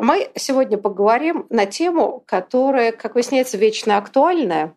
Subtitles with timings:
[0.00, 4.74] мы сегодня поговорим на тему, которая, как выясняется, вечно актуальная,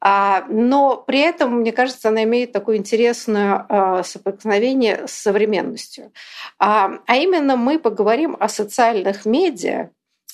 [0.00, 6.12] а, но при этом, мне кажется, она имеет такое интересное а, соприкосновение с современностью.
[6.58, 9.90] А, а именно мы поговорим о социальных медиа,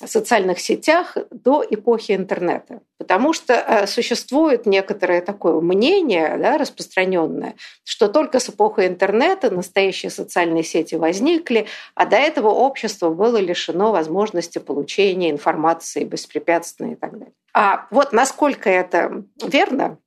[0.07, 2.81] социальных сетях до эпохи интернета.
[2.99, 7.55] Потому что э, существует некоторое такое мнение да, распространенное,
[7.85, 13.93] что только с эпохой интернета настоящие социальные сети возникли, а до этого общество было лишено
[13.93, 17.33] возможности получения информации беспрепятственно и так далее.
[17.55, 19.99] А вот насколько это верно,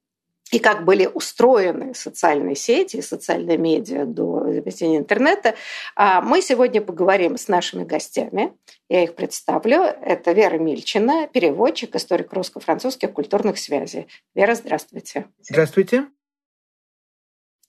[0.51, 5.55] и как были устроены социальные сети и социальные медиа до изобретения интернета,
[5.95, 8.53] а мы сегодня поговорим с нашими гостями.
[8.89, 9.81] Я их представлю.
[9.81, 14.07] Это Вера Мильчина, переводчик, историк русско-французских культурных связей.
[14.35, 15.25] Вера, здравствуйте.
[15.41, 16.07] Здравствуйте.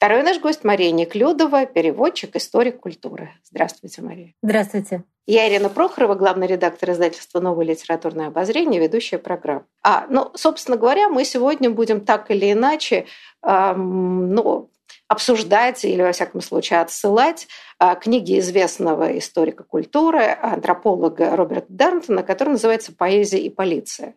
[0.02, 3.30] Второй наш гость Мария Неклюдова, переводчик, историк культуры.
[3.44, 4.34] Здравствуйте, Мария.
[4.42, 5.04] Здравствуйте.
[5.26, 9.64] Я Ирина Прохорова, главный редактор издательства «Новое литературное обозрение», ведущая программа.
[9.84, 13.06] А, ну, собственно говоря, мы сегодня будем так или иначе
[13.46, 14.72] эм, ну,
[15.06, 17.46] обсуждать или, во всяком случае, отсылать
[17.78, 24.16] э, книги известного историка культуры, антрополога Роберта Дарнтона, который называется «Поэзия и полиция».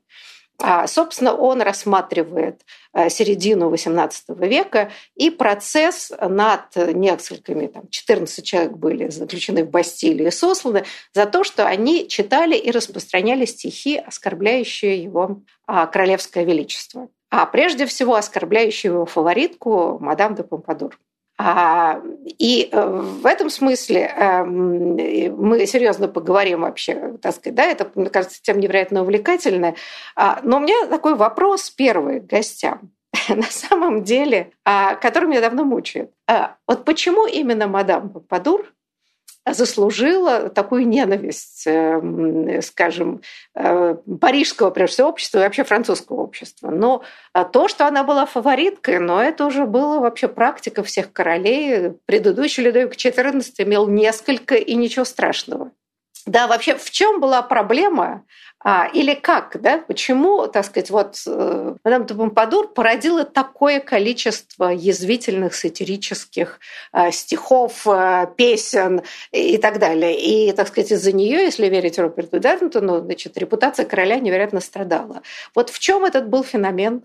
[0.57, 2.61] А, собственно, он рассматривает
[2.93, 10.29] э, середину XVIII века и процесс над несколькими, там, 14 человек были заключены в Бастилию
[10.29, 17.09] и сосланы за то, что они читали и распространяли стихи, оскорбляющие его а, королевское величество.
[17.29, 20.97] А прежде всего оскорбляющие его фаворитку мадам де Помпадур.
[21.37, 22.01] А,
[22.39, 24.95] и э, в этом смысле эм,
[25.37, 29.75] мы серьезно поговорим вообще, так сказать, да, это, мне кажется, тем невероятно увлекательно.
[30.15, 32.91] А, но у меня такой вопрос первый к гостям.
[33.29, 36.11] На самом деле, а, который меня давно мучает.
[36.67, 38.73] Вот почему именно мадам Падур
[39.53, 43.21] заслужила такую ненависть, эм, скажем,
[43.53, 46.71] э, парижского, прежде всего, общества и вообще французского общества.
[46.71, 51.93] Но а, то, что она была фавориткой, но это уже было вообще практика всех королей.
[52.05, 55.71] Предыдущий Людовик XIV имел несколько, и ничего страшного.
[56.25, 58.23] Да, вообще в чем была проблема
[58.67, 59.77] а, или как, да?
[59.77, 66.59] Почему, так сказать, вот э, мадам де Помпадур породила такое количество язвительных сатирических
[66.91, 70.19] э, стихов, э, песен и так далее.
[70.19, 75.21] И, так сказать, из-за нее, если верить Роберту Дарнтону, значит, репутация короля невероятно страдала.
[75.53, 77.03] Вот в чем этот был феномен?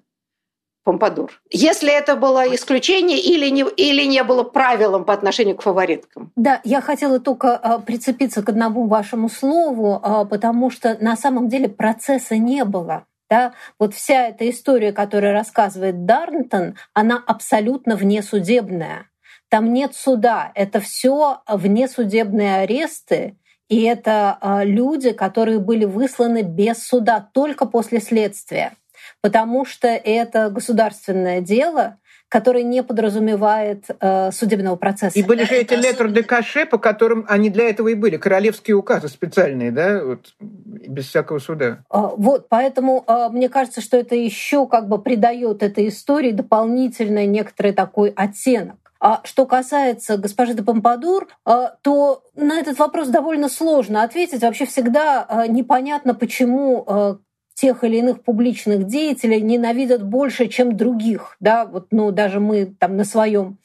[0.83, 1.31] Помпадур.
[1.51, 6.33] Если это было исключение или не, или не было правилом по отношению к фавориткам.
[6.37, 11.49] Да, я хотела только а, прицепиться к одному вашему слову, а, потому что на самом
[11.49, 13.05] деле процесса не было.
[13.29, 13.53] Да?
[13.79, 19.07] Вот вся эта история, которую рассказывает Дарнтон, она абсолютно внесудебная.
[19.51, 23.37] Там нет суда, это все внесудебные аресты,
[23.69, 28.73] и это а, люди, которые были высланы без суда только после следствия
[29.21, 31.99] потому что это государственное дело,
[32.31, 35.19] которое не подразумевает э, судебного процесса.
[35.19, 38.77] И были же эти летр де каше, по которым они для этого и были, королевские
[38.77, 41.83] указы специальные, да, вот, без всякого суда.
[41.91, 47.27] А, вот, поэтому э, мне кажется, что это еще как бы придает этой истории дополнительный
[47.27, 48.77] некоторый такой оттенок.
[49.01, 54.43] А что касается госпожи де Помпадур, э, то на этот вопрос довольно сложно ответить.
[54.43, 57.19] Вообще всегда э, непонятно, почему
[57.61, 61.37] тех или иных публичных деятелей ненавидят больше, чем других.
[61.41, 61.67] Да?
[61.67, 63.59] Вот, ну, даже мы там на своем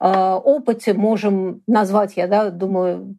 [0.00, 3.16] э, опыте можем назвать, я да, думаю,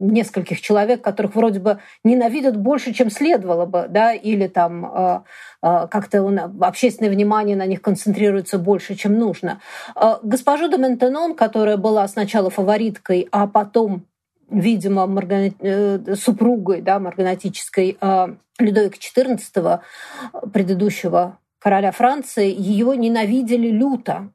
[0.00, 5.20] нескольких человек, которых вроде бы ненавидят больше, чем следовало бы, да, или там э,
[5.62, 9.60] э, как-то общественное внимание на них концентрируется больше, чем нужно.
[9.94, 14.04] Э, госпожу де Ментенон, которая была сначала фавориткой, а потом
[14.50, 15.50] видимо, маргана...
[15.60, 17.98] Э, супругой да, марганатической
[18.58, 19.80] Людовика XIV,
[20.52, 24.30] предыдущего короля Франции, ее ненавидели люто.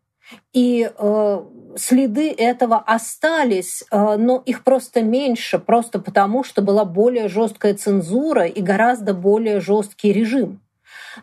[0.54, 1.44] И э,
[1.76, 8.46] следы этого остались, э, но их просто меньше, просто потому, что была более жесткая цензура
[8.46, 10.62] и гораздо более жесткий режим.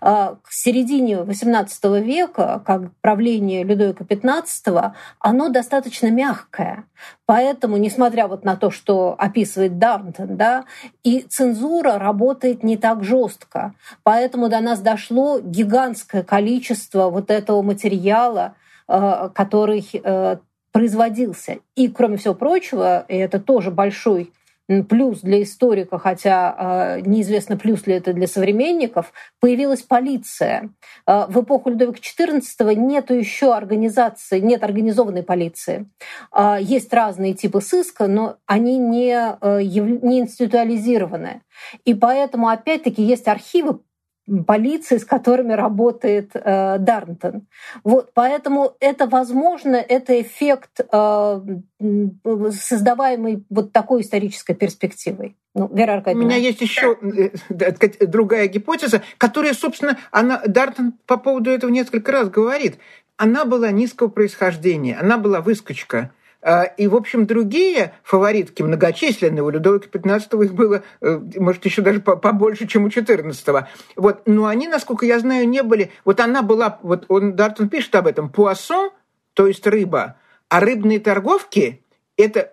[0.00, 6.84] Э, к середине XVIII века, как правление Людовика XV, оно достаточно мягкое.
[7.26, 10.64] Поэтому, несмотря вот на то, что описывает Дарнтон, да,
[11.04, 13.74] и цензура работает не так жестко.
[14.02, 18.54] Поэтому до нас дошло гигантское количество вот этого материала,
[18.90, 20.36] Э, который э,
[20.72, 21.58] производился.
[21.74, 24.32] И, кроме всего прочего, и это тоже большой
[24.88, 30.70] плюс для историка, хотя э, неизвестно, плюс ли это для современников, появилась полиция.
[31.06, 35.88] в эпоху Людовика XIV нету еще организации, нет организованной полиции.
[36.60, 39.12] есть разные типы сыска, но они не,
[39.72, 41.42] не институализированы.
[41.84, 43.80] И поэтому, опять-таки, есть архивы
[44.46, 47.46] полиции, с которыми работает э, Дарнтон.
[47.84, 51.40] Вот, поэтому это возможно, это эффект, э,
[52.50, 55.36] создаваемый вот такой исторической перспективой.
[55.54, 56.24] Ну, Вера Аркадьевна.
[56.24, 62.12] У меня есть еще э, другая гипотеза, которая, собственно, она, Дартон по поводу этого несколько
[62.12, 62.78] раз говорит.
[63.16, 66.12] Она была низкого происхождения, она была выскочка.
[66.40, 71.82] А, и, в общем, другие фаворитки, многочисленные, у Людовика XV их было, э, может, еще
[71.82, 73.66] даже побольше, чем у XIV.
[73.96, 74.22] Вот.
[74.26, 75.90] Но они, насколько я знаю, не были...
[76.04, 76.78] Вот она была...
[76.82, 78.30] Вот он, Дартон пишет об этом.
[78.30, 78.90] Пуассон,
[79.34, 80.16] то есть рыба,
[80.48, 81.82] а рыбные торговки
[82.18, 82.50] это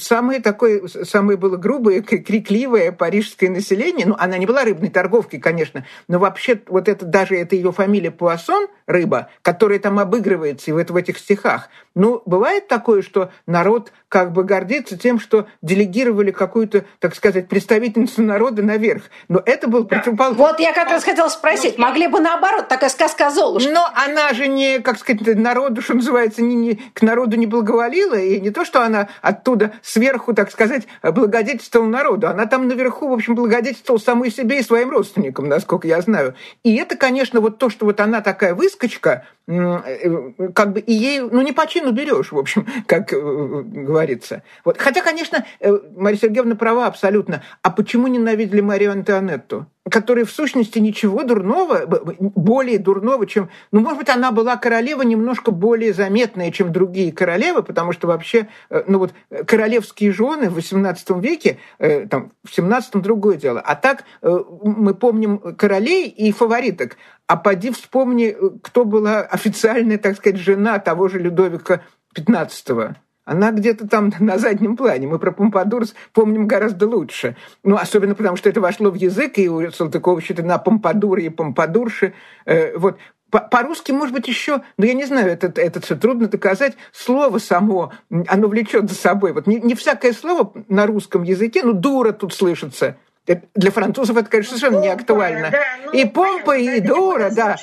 [0.00, 4.06] самое такое, самое было грубое, крикливое парижское население.
[4.06, 8.12] Ну, она не была рыбной торговкой, конечно, но вообще вот это даже это ее фамилия
[8.12, 11.68] Пуассон, рыба, которая там обыгрывается и в, в этих стихах.
[11.96, 18.22] Ну, бывает такое, что народ как бы гордится тем, что делегировали какую-то, так сказать, представительницу
[18.22, 19.02] народа наверх.
[19.26, 20.38] Но это был противоположный.
[20.38, 23.68] Вот я как раз хотела спросить, ну, могли бы наоборот, такая сказка Золушки.
[23.68, 28.14] Но она же не, как сказать, народу, что называется, не, не, к народу не благоволила,
[28.14, 32.28] и не то, что она оттуда сверху, так сказать, благодетельствовал народу.
[32.28, 36.34] Она там наверху, в общем, благодетельствовала самой себе и своим родственникам, насколько я знаю.
[36.62, 41.20] И это, конечно, вот то, что вот она такая выскочка, э, как бы и ей,
[41.20, 44.42] ну, не по чину берешь, в общем, как э, говорится.
[44.64, 44.78] Вот.
[44.78, 47.42] Хотя, конечно, э, Мария Сергеевна права абсолютно.
[47.62, 49.66] А почему ненавидели Марию Антуанетту?
[49.90, 53.50] Которая в сущности ничего дурного, более дурного, чем...
[53.72, 58.48] Ну, может быть, она была королева немножко более заметная, чем другие королевы, потому что вообще,
[58.70, 59.12] э, ну вот,
[59.46, 63.60] королевские жены в XVIII веке, э, там, в XVII другое дело.
[63.60, 66.96] А так э, мы помним королей и фавориток.
[67.26, 71.82] А поди вспомни, кто была официальная, так сказать, жена того же Людовика
[72.16, 72.94] XV.
[73.28, 75.06] Она где-то там на заднем плане.
[75.06, 75.84] Мы про Помпадур
[76.14, 77.36] помним гораздо лучше.
[77.62, 81.28] Ну, особенно потому, что это вошло в язык, и у Салтыкова что-то на Помпадуре и
[81.28, 82.14] Помпадурше.
[82.46, 82.98] Э, вот.
[83.30, 86.78] По-русски, может быть, еще, но я не знаю, это, это все трудно доказать.
[86.92, 87.92] Слово само,
[88.26, 89.34] оно влечет за собой.
[89.34, 92.96] Вот не, не всякое слово на русском языке, ну, дура тут слышится–
[93.54, 95.50] для французов это, конечно, совершенно не актуально.
[95.50, 97.56] Да, ну, и помпа, и дура, да.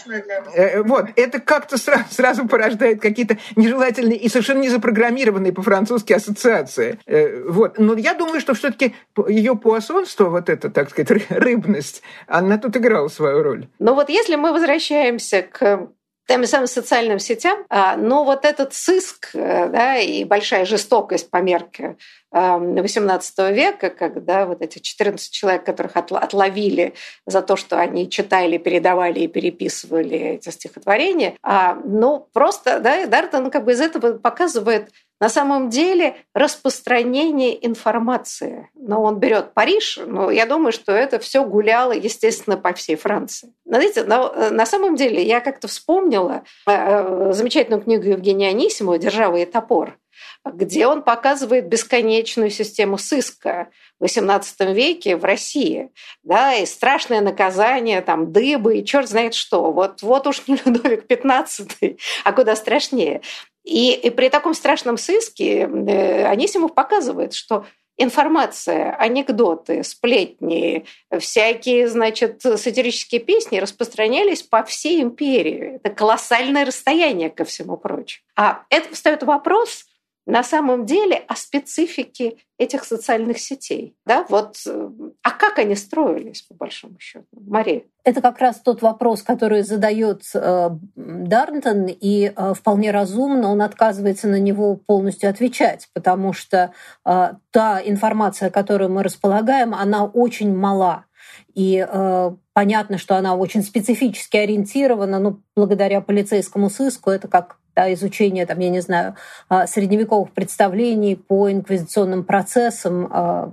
[0.53, 6.99] Э, вот, это как-то сразу, сразу порождает какие-то нежелательные и совершенно не запрограммированные по-французски ассоциации.
[7.05, 7.77] Э, вот.
[7.77, 8.95] Но я думаю, что все-таки
[9.27, 13.67] ее пуассонство, вот это, так сказать, рыбность, она тут играла свою роль.
[13.79, 15.89] Но вот если мы возвращаемся к
[16.27, 21.37] тем самым социальным сетям, а, но вот этот сыск э, да, и большая жестокость по
[21.37, 21.97] мерке
[22.33, 26.93] XVIII века, когда вот эти 14 человек, которых отловили
[27.25, 33.51] за то, что они читали, передавали и переписывали эти стихотворения, а, ну просто да, Дартон
[33.51, 38.69] как бы из этого показывает на самом деле распространение информации.
[38.75, 43.53] Но он берет Париж, но я думаю, что это все гуляло, естественно, по всей Франции.
[43.65, 48.97] Знаете, но э, на самом деле я как-то вспомнила э, э, замечательную книгу Евгения Анисимова
[48.97, 49.97] «Держава и топор»,
[50.43, 53.69] где он показывает бесконечную систему сыска
[53.99, 55.91] в XVIII веке в России,
[56.23, 59.71] да, и страшное наказание, там, дыбы и черт знает что.
[59.71, 63.21] Вот, вот уж не Людовик XV, а куда страшнее.
[63.65, 67.65] И, и при таком страшном сыске э, Анисимов показывает, что
[67.97, 70.85] информация, анекдоты, сплетни,
[71.17, 75.77] всякие, значит, сатирические песни распространялись по всей империи.
[75.77, 78.23] Это колоссальное расстояние ко всему прочему.
[78.35, 79.85] А это встает вопрос,
[80.25, 83.95] на самом деле о специфике этих социальных сетей.
[84.05, 84.89] Да, вот, э,
[85.21, 87.25] а как они строились, по большому счету?
[87.31, 87.83] Мария.
[88.03, 94.27] Это как раз тот вопрос, который задает э, Дарнтон, и э, вполне разумно он отказывается
[94.27, 101.05] на него полностью отвечать, потому что та информация, которую мы располагаем, она очень мала.
[101.53, 107.93] И э, понятно, что она очень специфически ориентирована, ну, благодаря полицейскому сыску, это как да,
[107.93, 109.15] изучение, там, я не знаю,
[109.49, 113.09] а, средневековых представлений по инквизиционным процессам.
[113.11, 113.49] А,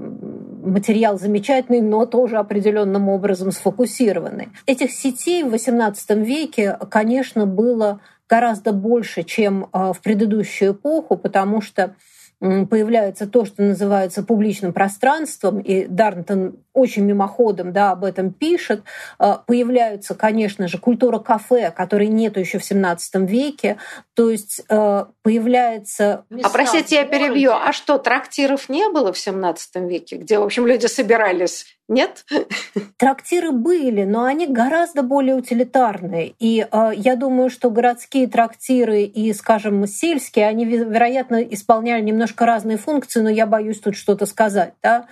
[0.65, 4.51] материал замечательный, но тоже определенным образом сфокусированный.
[4.67, 11.61] Этих сетей в XVIII веке, конечно, было гораздо больше, чем а, в предыдущую эпоху, потому
[11.61, 11.95] что
[12.41, 18.83] появляется то, что называется публичным пространством, и Дарнтон очень мимоходом да, об этом пишет.
[19.19, 23.79] А, появляются, конечно же, культура кафе, которой нету еще в 17 веке.
[24.15, 26.25] То есть а, появляется...
[26.43, 27.53] А простите, я перебью.
[27.53, 32.25] А что, трактиров не было в 17 веке, где, в общем, люди собирались нет?
[32.97, 36.35] Трактиры были, но они гораздо более утилитарные.
[36.39, 42.79] И э, я думаю, что городские трактиры и, скажем, сельские, они, вероятно, исполняли немножко разные
[42.79, 45.07] функции, но я боюсь тут что-то сказать, да?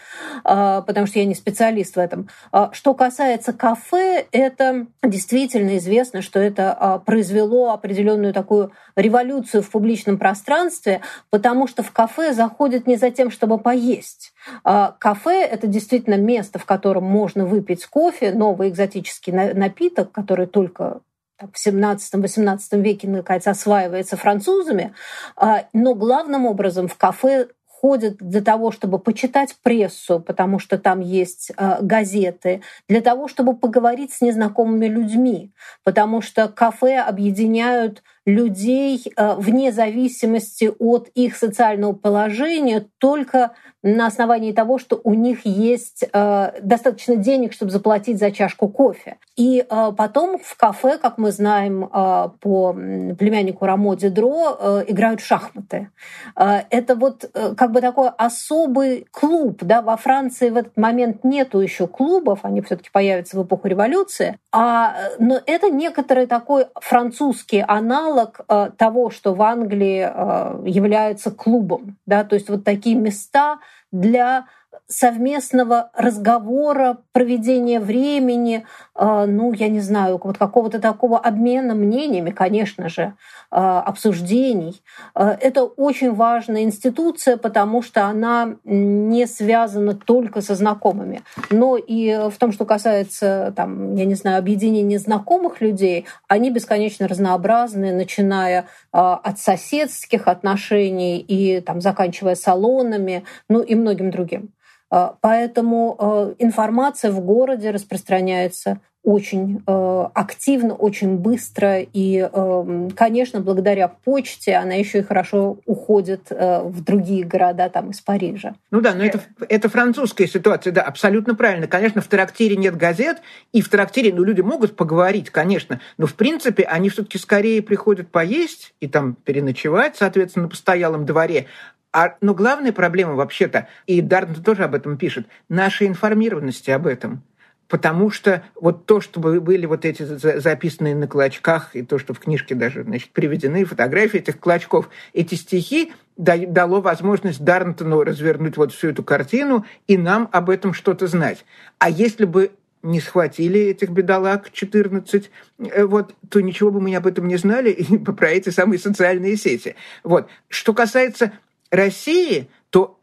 [0.44, 2.28] э, потому что я не специалист в этом.
[2.52, 9.70] Э, что касается кафе, это действительно известно, что это э, произвело определенную такую революцию в
[9.70, 14.32] публичном пространстве, потому что в кафе заходят не за тем, чтобы поесть.
[14.64, 21.00] Э, кафе— это действительно место, в котором можно выпить кофе, новый экзотический напиток, который только
[21.40, 24.94] в 17-18 веке, наконец, осваивается французами,
[25.36, 27.48] а, но главным образом в кафе
[27.80, 33.56] ходят для того, чтобы почитать прессу, потому что там есть э, газеты, для того, чтобы
[33.56, 35.50] поговорить с незнакомыми людьми,
[35.82, 44.52] потому что кафе объединяют людей э, вне зависимости от их социального положения только на основании
[44.52, 49.16] того, что у них есть э, достаточно денег, чтобы заплатить за чашку кофе.
[49.36, 55.88] И э, потом в кафе, как мы знаем по племяннику Рамо Дидро, играют шахматы.
[56.34, 59.58] Это вот как бы такой особый клуб.
[59.62, 59.80] Да?
[59.80, 64.38] Во Франции в этот момент нету еще клубов, они все таки появятся в эпоху революции.
[64.52, 71.30] А, но это некоторый такой французский аналог аналог э, того, что в Англии э, является
[71.30, 71.96] клубом.
[72.06, 72.24] Да?
[72.24, 73.58] То есть вот такие места
[73.92, 74.46] для
[74.86, 82.88] совместного разговора, проведения времени, э, ну, я не знаю, вот какого-то такого обмена мнениями, конечно
[82.88, 84.82] же, э, обсуждений.
[85.14, 92.28] Э, это очень важная институция, потому что она не связана только со знакомыми, но и
[92.30, 98.66] в том, что касается, там, я не знаю, объединения знакомых людей, они бесконечно разнообразны, начиная
[98.92, 104.52] от соседских отношений и там, заканчивая салонами, ну и многим другим.
[104.90, 111.80] А, поэтому а, информация в городе распространяется очень э, активно, очень быстро.
[111.80, 117.90] И, э, конечно, благодаря почте она еще и хорошо уходит э, в другие города, там,
[117.90, 118.54] из Парижа.
[118.70, 121.66] Ну да, но это, это французская ситуация, да, абсолютно правильно.
[121.66, 126.14] Конечно, в трактире нет газет, и в трактире, ну, люди могут поговорить, конечно, но, в
[126.14, 131.46] принципе, они все таки скорее приходят поесть и там переночевать, соответственно, на постоялом дворе,
[131.92, 137.22] а, но главная проблема вообще-то, и Дарнт тоже об этом пишет, наша информированности об этом.
[137.68, 142.18] Потому что вот то, что были вот эти записанные на клочках, и то, что в
[142.18, 148.88] книжке даже значит, приведены фотографии этих клочков, эти стихи дало возможность Дарнтону развернуть вот всю
[148.88, 151.44] эту картину и нам об этом что-то знать.
[151.78, 152.50] А если бы
[152.82, 157.72] не схватили этих бедолаг 14, э, вот, то ничего бы мы об этом не знали
[158.04, 159.76] про эти самые социальные сети.
[160.02, 160.28] Вот.
[160.48, 161.32] Что касается
[161.70, 163.00] России, то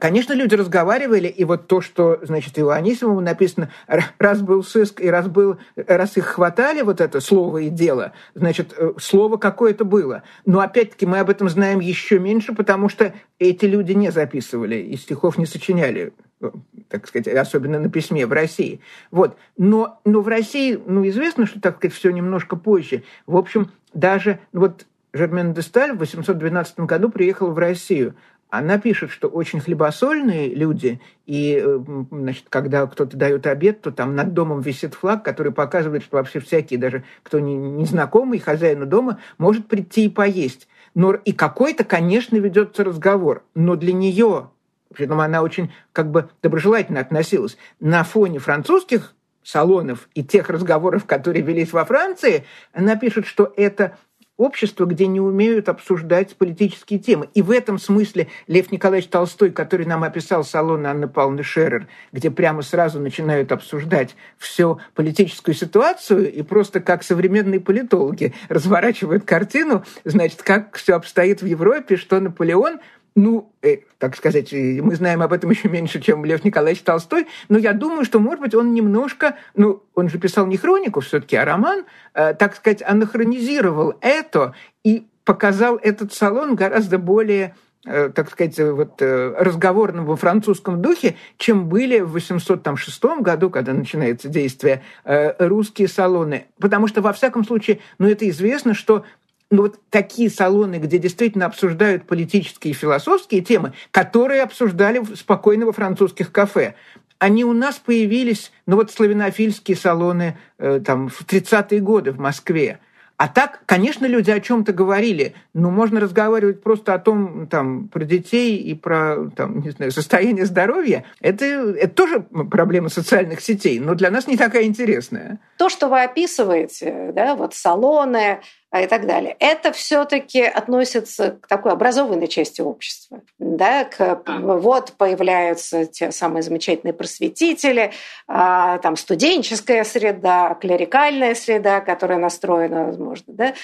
[0.00, 3.70] Конечно, люди разговаривали, и вот то, что, значит, и у Анисимова написано,
[4.18, 8.74] раз был сыск, и раз, был, раз их хватали, вот это слово и дело, значит,
[8.76, 10.22] э, слово какое-то было.
[10.44, 14.96] Но, опять-таки, мы об этом знаем еще меньше, потому что эти люди не записывали и
[14.96, 16.50] стихов не сочиняли, э,
[16.88, 18.80] так сказать, особенно на письме в России.
[19.10, 19.36] Вот.
[19.56, 23.02] Но, но в России, ну, известно, что, так сказать, все немножко позже.
[23.26, 28.14] В общем, даже вот Жермен де Сталь в 812 году приехал в Россию.
[28.50, 31.62] Она пишет, что очень хлебосольные люди, и
[32.10, 36.40] значит, когда кто-то дает обед, то там над домом висит флаг, который показывает, что вообще
[36.40, 40.66] всякий, даже кто не, не знакомый хозяину дома, может прийти и поесть.
[40.94, 44.50] Но и какой-то, конечно, ведется разговор, но для нее,
[44.94, 51.42] притом она очень как бы доброжелательно относилась, на фоне французских салонов и тех разговоров, которые
[51.42, 53.96] велись во Франции, она пишет, что это
[54.38, 57.28] общество, где не умеют обсуждать политические темы.
[57.34, 62.30] И в этом смысле Лев Николаевич Толстой, который нам описал салон Анны Павловны Шерер, где
[62.30, 70.42] прямо сразу начинают обсуждать всю политическую ситуацию и просто как современные политологи разворачивают картину, значит,
[70.42, 72.78] как все обстоит в Европе, что Наполеон
[73.18, 77.58] ну, э, так сказать, мы знаем об этом еще меньше, чем Лев Николаевич Толстой, но
[77.58, 81.44] я думаю, что, может быть, он немножко, ну, он же писал не хронику все-таки, а
[81.44, 81.84] роман,
[82.14, 89.00] э, так сказать, анахронизировал это и показал этот салон гораздо более э, так сказать, вот,
[89.00, 95.88] э, разговорным во французском духе, чем были в 806 году, когда начинается действие, э, русские
[95.88, 96.46] салоны.
[96.60, 99.04] Потому что, во всяком случае, ну, это известно, что
[99.50, 105.72] ну, вот такие салоны, где действительно обсуждают политические и философские темы, которые обсуждали спокойно во
[105.72, 106.74] французских кафе.
[107.18, 112.78] Они у нас появились, ну вот славянофильские салоны э, там, в 30-е годы в Москве.
[113.18, 118.04] А так, конечно, люди о чем-то говорили, но можно разговаривать просто о том, там, про
[118.04, 121.04] детей и про, там, не знаю, состояние здоровья.
[121.20, 125.40] Это, это тоже проблема социальных сетей, но для нас не такая интересная.
[125.56, 128.38] То, что вы описываете, да, вот салоны,
[128.76, 129.34] и так далее.
[129.38, 133.22] Это все-таки относится к такой образованной части общества.
[133.38, 137.92] Да, к, вот появляются те самые замечательные просветители,
[138.26, 143.54] а, там студенческая среда, клерикальная среда, которая настроена, возможно, да,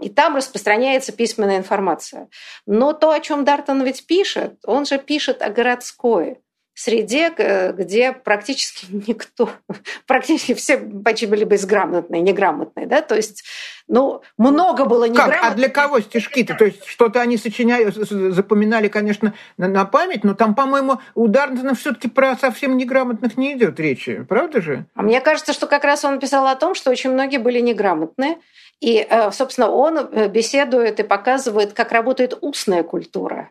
[0.00, 2.28] и там распространяется письменная информация.
[2.66, 6.40] Но то, о чем Дартон ведь пишет, он же пишет о городской
[6.74, 7.30] среде,
[7.76, 9.50] где практически никто,
[10.06, 13.44] практически все почти были безграмотные, неграмотные, да, то есть,
[13.88, 15.40] ну, много было неграмотных.
[15.40, 15.52] Как?
[15.52, 16.54] А для кого стишки-то?
[16.54, 17.90] То есть что-то они сочиняли,
[18.30, 23.54] запоминали, конечно, на, на память, но там, по-моему, у Дарнтона все-таки про совсем неграмотных не
[23.54, 24.86] идет речи, правда же?
[24.94, 28.38] А мне кажется, что как раз он писал о том, что очень многие были неграмотные,
[28.80, 33.50] и, э, собственно, он э, беседует и показывает, как работает устная культура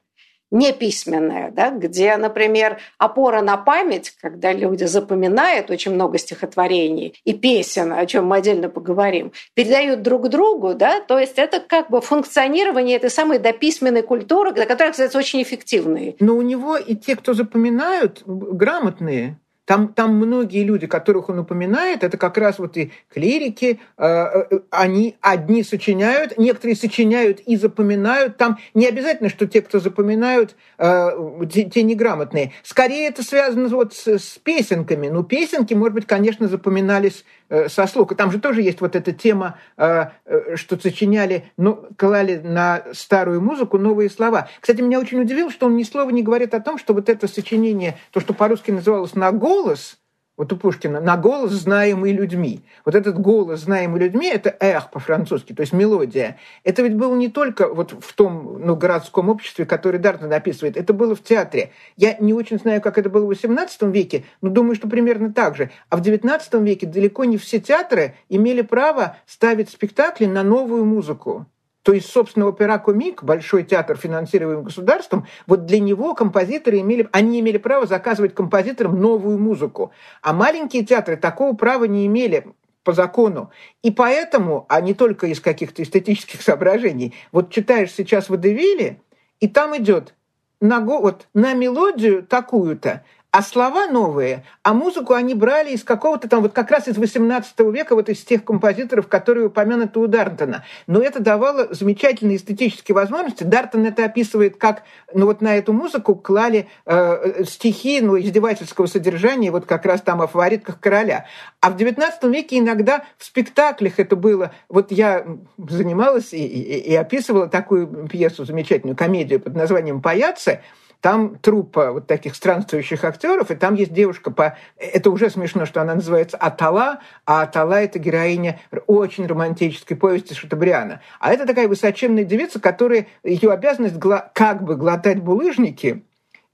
[0.52, 7.94] неписьменная, да, где, например, опора на память, когда люди запоминают очень много стихотворений и песен,
[7.94, 12.98] о чем мы отдельно поговорим, передают друг другу, да, то есть это как бы функционирование
[12.98, 16.16] этой самой дописьменной культуры, которая, кстати, очень эффективная.
[16.20, 19.38] Но у него и те, кто запоминают, грамотные,
[19.72, 24.60] там, там многие люди, которых он упоминает, это как раз вот и клирики, э, э,
[24.70, 28.36] они одни сочиняют, некоторые сочиняют и запоминают.
[28.36, 31.12] Там не обязательно, что те, кто запоминают, э,
[31.50, 32.52] те, те неграмотные.
[32.64, 35.08] Скорее это связано вот с, с песенками.
[35.08, 37.24] Ну, песенки, может быть, конечно, запоминались
[37.68, 38.16] со слуха.
[38.16, 43.42] Там же тоже есть вот эта тема, э, э, что сочиняли, ну, клали на старую
[43.42, 44.48] музыку новые слова.
[44.60, 47.28] Кстати, меня очень удивило, что он ни слова не говорит о том, что вот это
[47.28, 50.01] сочинение, то, что по-русски называлось «на голос»,
[50.38, 52.62] вот у Пушкина, на голос, знаемый людьми.
[52.86, 56.38] Вот этот голос, знаемый людьми, это эх по-французски, то есть мелодия.
[56.64, 60.94] Это ведь было не только вот в том ну, городском обществе, который Дартон описывает, это
[60.94, 61.72] было в театре.
[61.98, 65.56] Я не очень знаю, как это было в XVIII веке, но думаю, что примерно так
[65.56, 65.70] же.
[65.90, 71.46] А в XIX веке далеко не все театры имели право ставить спектакли на новую музыку.
[71.84, 77.40] То есть, собственно, опера Комик, большой театр, финансируемый государством, вот для него композиторы имели, они
[77.40, 79.92] имели право заказывать композиторам новую музыку.
[80.22, 82.46] А маленькие театры такого права не имели
[82.84, 83.52] по закону.
[83.82, 89.02] И поэтому, а не только из каких-то эстетических соображений, вот читаешь сейчас Водевиле,
[89.40, 90.14] и там идет
[90.60, 96.42] на, вот, на мелодию такую-то, а слова новые, а музыку они брали из какого-то там,
[96.42, 100.66] вот как раз из 18 века, вот из тех композиторов, которые упомянуты у Дартона.
[100.86, 103.46] Но это давало замечательные эстетические возможности.
[103.46, 109.50] Дартон это описывает как, ну вот на эту музыку клали э, стихи, ну, издевательского содержания,
[109.50, 111.26] вот как раз там о фаворитках короля.
[111.62, 115.26] А в 19 веке иногда в спектаклях это было, вот я
[115.58, 120.60] занималась и, и, и описывала такую пьесу, замечательную комедию под названием «Паяцы»,
[121.02, 124.58] там труппа вот таких странствующих актеров, и там есть девушка по...
[124.78, 131.02] Это уже смешно, что она называется Атала, а Атала– это героиня очень романтической повести Шатабриана.
[131.20, 133.08] А это такая высоченная девица, которая...
[133.24, 134.32] Ее обязанность гла...
[134.34, 136.04] как бы глотать булыжники,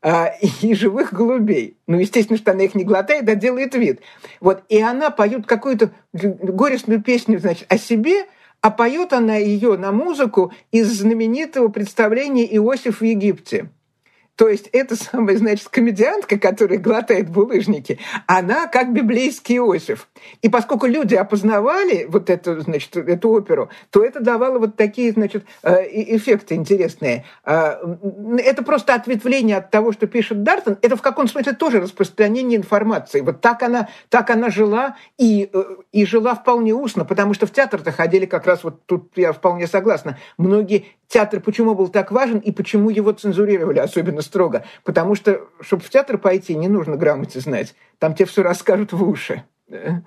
[0.01, 0.31] а,
[0.61, 1.77] и живых голубей.
[1.87, 4.01] Ну, естественно, что она их не глотает, а делает вид.
[4.39, 4.63] Вот.
[4.69, 8.25] И она поет какую-то горестную песню, значит, о себе,
[8.61, 13.69] а поет она ее на музыку из знаменитого представления «Иосиф в Египте».
[14.37, 20.07] То есть эта самая, значит, комедиантка, которая глотает булыжники, она как библейский Иосиф.
[20.43, 25.43] И поскольку люди опознавали вот эту, значит, эту оперу, то это давало вот такие, значит,
[25.63, 27.25] э, эффекты интересные.
[27.43, 27.79] А,
[28.37, 30.77] это просто ответвление от того, что пишет Дартон.
[30.83, 33.21] Это в каком смысле тоже распространение информации.
[33.21, 37.51] Вот так она, так она жила и, э, и жила вполне устно, потому что в
[37.51, 42.39] театр-то ходили как раз, вот тут я вполне согласна, многие театр почему был так важен
[42.39, 44.65] и почему его цензурировали особенно строго.
[44.83, 47.73] Потому что, чтобы в театр пойти, не нужно грамоте знать.
[47.97, 49.43] Там тебе все расскажут в уши.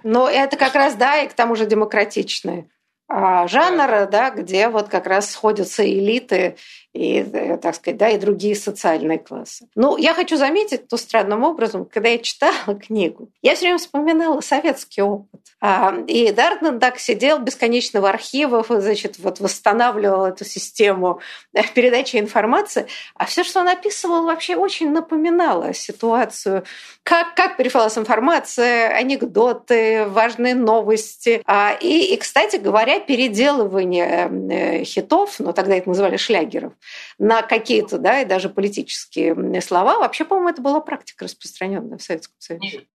[0.05, 2.71] Но это как раз, да, и к тому же демократичный
[3.09, 6.57] а, жанр, да, где вот как раз сходятся элиты
[6.93, 9.69] и, э, так сказать, да, и другие социальные классы.
[9.77, 14.41] Ну, я хочу заметить, то странным образом, когда я читала книгу, я все время вспоминала
[14.41, 15.41] советский опыт.
[15.61, 21.21] А, и Дарден так сидел бесконечно в архивах, значит, вот восстанавливал эту систему
[21.55, 26.65] э, передачи информации, а все, что он описывал, вообще очень напоминало ситуацию,
[27.03, 31.43] как, как передавалась информация, анекдоты, важные новости.
[31.47, 36.73] А, и, и, кстати говоря, переделывание э, хитов, ну, тогда это называли шлягеров,
[37.19, 39.99] на какие-то, да, и даже политические слова.
[39.99, 42.87] Вообще, по-моему, это была практика распространенная в Советском Союзе.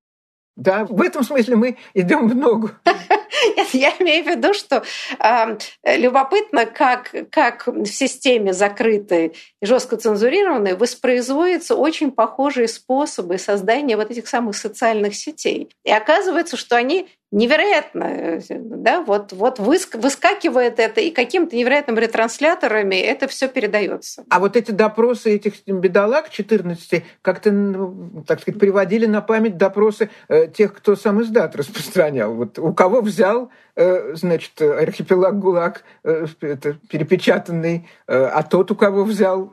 [0.56, 2.72] Да, в этом смысле мы идем в ногу.
[3.74, 4.84] Я имею в виду, что
[5.20, 5.58] э,
[5.98, 14.12] любопытно, как, как в системе закрытой и жестко цензурированной воспроизводятся очень похожие способы создания вот
[14.12, 15.70] этих самых социальных сетей.
[15.84, 23.28] И оказывается, что они невероятно, да, вот, вот выскакивает это, и каким-то невероятным ретрансляторами это
[23.28, 24.24] все передается.
[24.30, 30.10] А вот эти допросы этих бедолаг 14 как-то, ну, так сказать, приводили на память допросы
[30.30, 32.34] э, тех, кто сам издат распространял.
[32.34, 39.04] Вот у кого взял, э, значит, архипелаг ГУЛАГ э, это, перепечатанный, а тот, у кого
[39.04, 39.52] взял,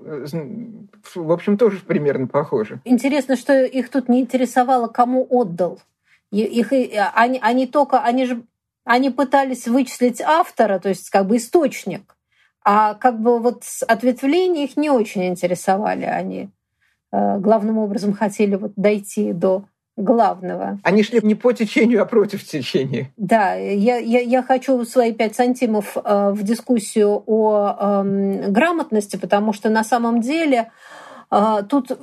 [1.15, 2.81] в общем, тоже примерно похоже.
[2.85, 5.81] Интересно, что их тут не интересовало, кому отдал.
[6.33, 6.73] Их,
[7.15, 8.43] они, они только, они же
[8.85, 12.17] они пытались вычислить автора, то есть как бы источник,
[12.65, 16.05] а как бы вот ответвления их не очень интересовали.
[16.05, 16.51] Они
[17.13, 19.65] э, главным образом хотели вот дойти до
[19.97, 20.81] главного.
[20.85, 23.13] Они шли не по течению, а против течения.
[23.17, 29.53] Да, я, я, я хочу свои пять сантимов э, в дискуссию о э, грамотности, потому
[29.53, 30.71] что на самом деле
[31.69, 31.99] тут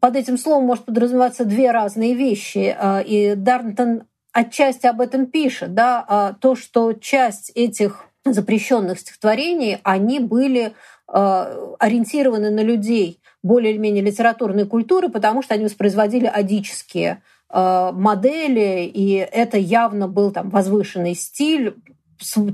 [0.00, 2.76] под этим словом может подразумеваться две разные вещи.
[2.78, 5.74] А, и Дарнтон отчасти об этом пишет.
[5.74, 6.04] Да?
[6.06, 10.74] А, то, что часть этих запрещенных стихотворений, они были
[11.06, 19.14] ориентированы на людей более или менее литературной культуры, потому что они воспроизводили адические модели, и
[19.14, 21.76] это явно был там возвышенный стиль,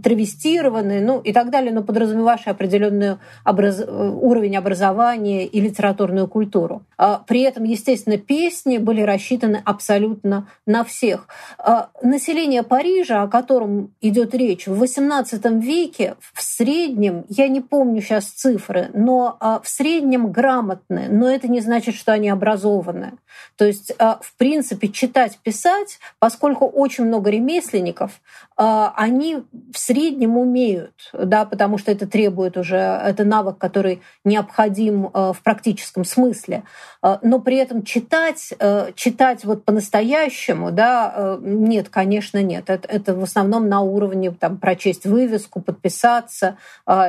[0.03, 3.81] травестированные, ну и так далее, но подразумевавшие определенный образ...
[3.87, 6.83] уровень образования и литературную культуру.
[6.98, 11.29] А при этом, естественно, песни были рассчитаны абсолютно на всех.
[11.59, 18.00] А население Парижа, о котором идет речь, в XVIII веке в среднем, я не помню
[18.00, 23.14] сейчас цифры, но а, в среднем грамотные, но это не значит, что они образованы.
[23.57, 28.20] То есть, в принципе, читать, писать, поскольку очень много ремесленников,
[28.57, 29.42] они
[29.73, 35.43] в среднем умеют, да, потому что это требует уже, это навык, который необходим э, в
[35.43, 36.64] практическом смысле.
[37.03, 42.71] Э, но при этом читать, э, читать вот по-настоящему, да, нет, конечно, нет.
[42.71, 46.57] Это, это в основном на уровне там, прочесть вывеску, подписаться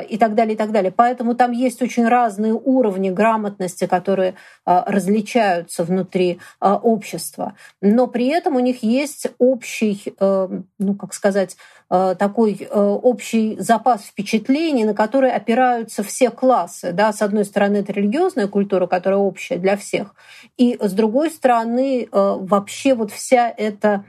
[0.08, 0.92] и так далее, и так далее.
[0.94, 7.54] Поэтому там есть очень разные уровни грамотности, которые различаются внутри общества.
[7.80, 11.56] Но при этом у них есть общий, ну, как сказать,
[11.88, 16.92] такой такой э, общий запас впечатлений, на который опираются все классы.
[16.92, 17.10] Да?
[17.14, 20.14] С одной стороны, это религиозная культура, которая общая для всех,
[20.58, 24.04] и с другой стороны, э, вообще вот вся эта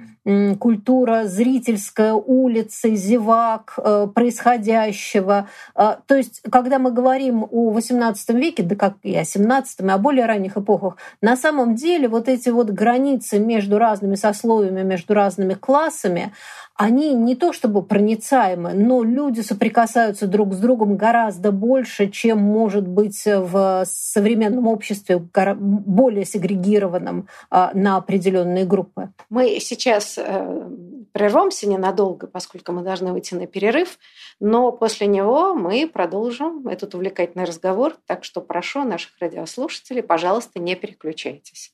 [0.60, 5.48] культура зрительская, улицы, зевак, э, происходящего.
[5.74, 10.26] То есть, когда мы говорим о XVIII веке, да как и о XVII, о более
[10.26, 16.34] ранних эпохах, на самом деле вот эти вот границы между разными сословиями, между разными классами,
[16.78, 22.88] они не то чтобы проницаемы, но люди соприкасаются друг с другом гораздо больше, чем может
[22.88, 29.10] быть в современном обществе, более сегрегированном а, на определенные группы.
[29.30, 30.70] Мы сейчас э,
[31.14, 33.98] прервемся ненадолго, поскольку мы должны выйти на перерыв,
[34.40, 40.76] но после него мы продолжим этот увлекательный разговор, так что прошу наших радиослушателей, пожалуйста, не
[40.76, 41.74] переключайтесь.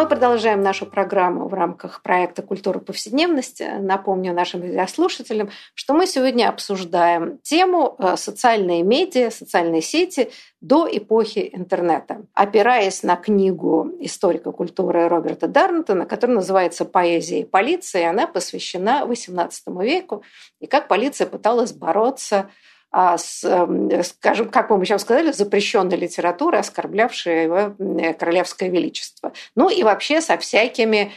[0.00, 3.70] Мы продолжаем нашу программу в рамках проекта «Культура повседневности».
[3.80, 10.30] Напомню нашим радиослушателям, что мы сегодня обсуждаем тему э, социальные медиа, социальные сети
[10.62, 12.22] до эпохи интернета.
[12.32, 19.84] Опираясь на книгу историка культуры Роберта Дарнтона, которая называется «Поэзия и полиция», она посвящена XVIII
[19.84, 20.22] веку
[20.60, 22.48] и как полиция пыталась бороться
[22.92, 27.74] с, эм, скажем, как мы сейчас сказали, запрещенной литературы, оскорблявшей его
[28.18, 29.32] королевское величество.
[29.54, 31.12] Ну и вообще со всякими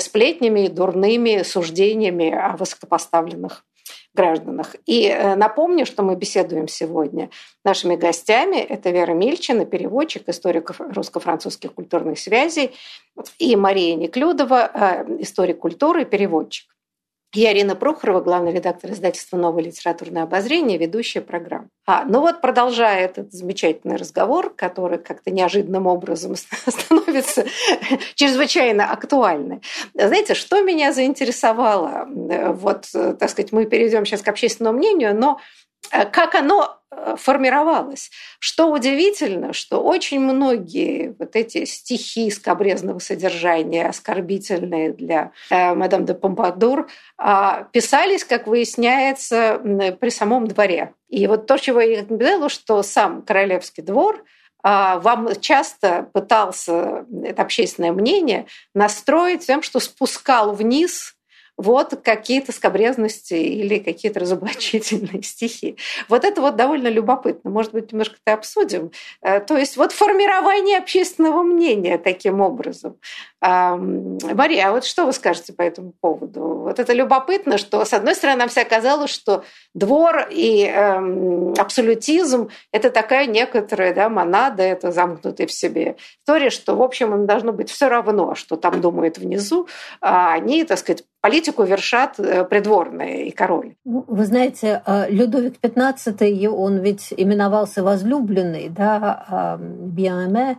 [0.00, 3.64] сплетнями дурными суждениями о высокопоставленных
[4.14, 4.76] гражданах.
[4.86, 7.30] И э, напомню, что мы беседуем сегодня
[7.64, 8.56] нашими гостями.
[8.56, 12.74] Это Вера Мильчина, переводчик, историк русско-французских культурных связей,
[13.38, 16.66] и Мария Неклюдова, э, историк культуры переводчик.
[17.32, 21.68] Я Ирина Прохорова, главный редактор издательства «Новое литературное обозрение», ведущая программы.
[21.86, 26.34] А, ну вот, продолжая этот замечательный разговор, который как-то неожиданным образом
[26.66, 27.44] становится
[28.16, 29.62] чрезвычайно актуальным.
[29.94, 32.08] Знаете, что меня заинтересовало?
[32.08, 38.10] Вот, так сказать, мы перейдем сейчас к общественному мнению, но Э, как оно э, формировалось.
[38.38, 46.14] Что удивительно, что очень многие вот эти стихи скобрезного содержания, оскорбительные для э, мадам де
[46.14, 46.88] Помпадур,
[47.18, 49.60] э, писались, как выясняется,
[50.00, 50.94] при самом дворе.
[51.08, 54.24] И вот то, чего я говорила, что сам королевский двор
[54.62, 61.16] э, вам часто пытался это общественное мнение настроить тем, что спускал вниз
[61.60, 65.76] вот какие-то скобрезности или какие-то разоблачительные стихи.
[66.08, 67.50] Вот это вот довольно любопытно.
[67.50, 68.92] Может быть, немножко это обсудим.
[69.20, 72.96] Э, то есть вот формирование общественного мнения таким образом.
[73.42, 76.40] Мария, а вот что вы скажете по этому поводу?
[76.40, 79.44] Вот это любопытно, что, с одной стороны, нам все казалось, что
[79.74, 86.76] двор и эм, абсолютизм– это такая некоторая да, монада, это замкнутая в себе история, что,
[86.76, 89.68] в общем, им должно быть все равно, что там думают внизу,
[90.02, 93.74] а они, так сказать, политику вершат э, придворные и король.
[93.84, 100.58] Ну, вы знаете, э, Людовик XV, он ведь именовался возлюбленный, да, Биаме,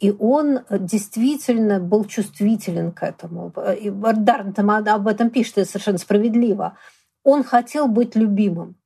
[0.00, 3.52] и он действительно был чувствителен к этому.
[3.80, 6.76] И Дарнтон об этом пишет, и совершенно справедливо.
[7.22, 8.76] Он хотел быть любимым.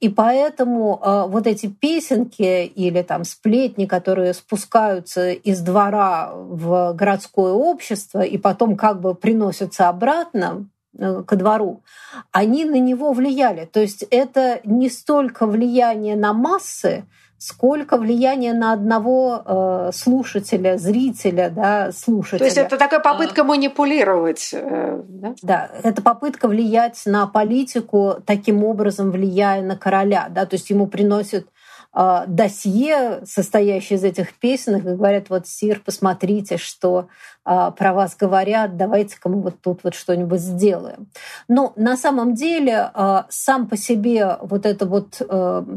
[0.00, 7.52] И поэтому э, вот эти песенки или там сплетни, которые спускаются из двора в городское
[7.52, 11.82] общество и потом как бы приносятся обратно э, ко двору,
[12.30, 13.64] они на него влияли.
[13.64, 17.04] То есть это не столько влияние на массы,
[17.42, 22.38] сколько влияния на одного э, слушателя, зрителя, да, слушателя.
[22.38, 25.34] То есть это такая попытка манипулировать, э, да?
[25.42, 30.86] Да, это попытка влиять на политику, таким образом влияя на короля, да, то есть ему
[30.86, 31.48] приносят а,
[31.94, 37.08] досье, состоящее из этих песен, и говорят, вот, Сир, посмотрите, что
[37.44, 41.08] а, про вас говорят, давайте-ка мы вот тут вот что-нибудь сделаем.
[41.48, 45.20] Но на самом деле а, сам по себе вот это вот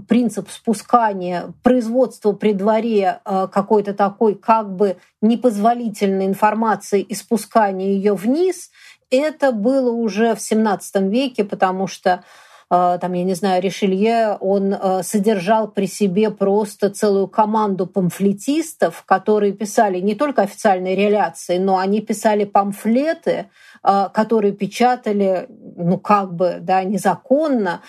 [0.07, 8.69] принцип спускания, производства при дворе какой-то такой как бы непозволительной информации и спускания ее вниз,
[9.09, 12.23] это было уже в XVII веке, потому что Э,
[12.69, 19.53] там, я не знаю, Ришелье, он э, содержал при себе просто целую команду памфлетистов, которые
[19.53, 23.49] писали не только официальные реляции, но они писали памфлеты,
[23.83, 25.47] э, которые печатали,
[25.77, 27.81] ну, как бы, да, незаконно,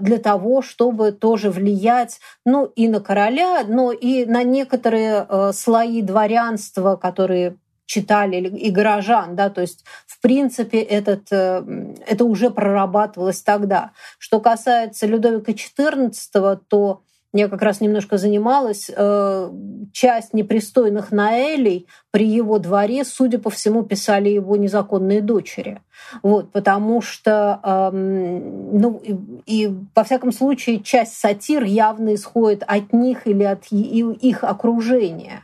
[0.00, 6.96] для того, чтобы тоже влиять, ну, и на короля, но и на некоторые слои дворянства,
[6.96, 7.56] которые
[7.92, 11.62] читали и горожан, да, то есть в принципе этот, э,
[12.06, 13.90] это уже прорабатывалось тогда.
[14.18, 17.02] Что касается Людовика XIV, то
[17.34, 19.50] я как раз немножко занималась, э,
[19.92, 25.82] часть непристойных наэлей при его дворе, судя по всему, писали его незаконные дочери.
[26.22, 32.92] Вот, потому что, эм, ну, и, и, во всяком случае, часть сатир явно исходит от
[32.92, 35.42] них или от их окружения.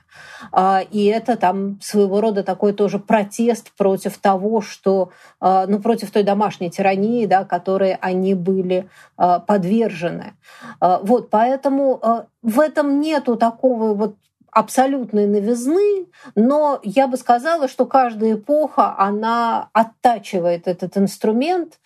[0.53, 6.11] А, и это там своего рода такой тоже протест против того, что, а, ну, против
[6.11, 10.35] той домашней тирании, да, которой они были а, подвержены.
[10.81, 12.01] Вот, поэтому
[12.43, 14.17] в этом нету такого вот
[14.51, 21.79] абсолютной новизны, но я бы сказала, что каждая эпоха, она оттачивает этот инструмент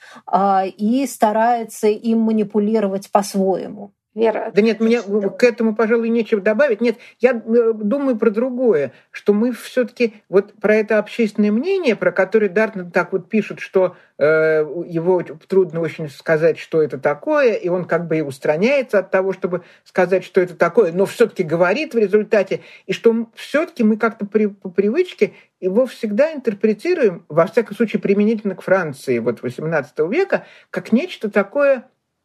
[0.76, 3.92] и старается им манипулировать по-своему.
[4.14, 4.50] Вера.
[4.54, 6.82] Да нет, мне к этому, пожалуй, нечего добавить.
[6.82, 12.12] Нет, я э, думаю про другое, что мы все-таки вот про это общественное мнение, про
[12.12, 17.70] которое Дартон так вот пишет, что э, его трудно очень сказать, что это такое, и
[17.70, 21.94] он как бы и устраняется от того, чтобы сказать, что это такое, но все-таки говорит
[21.94, 27.74] в результате, и что все-таки мы как-то при, по привычке его всегда интерпретируем, во всяком
[27.76, 31.84] случае применительно к Франции вот 18 века, как нечто такое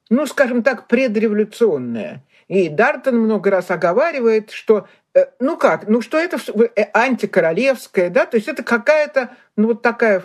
[0.10, 2.24] ну, скажем так, предреволюционное.
[2.48, 6.38] И Дартон много раз оговаривает, что, э, ну как, ну что это
[6.76, 10.24] э, антикоролевское, да, то есть это какая-то, ну вот такая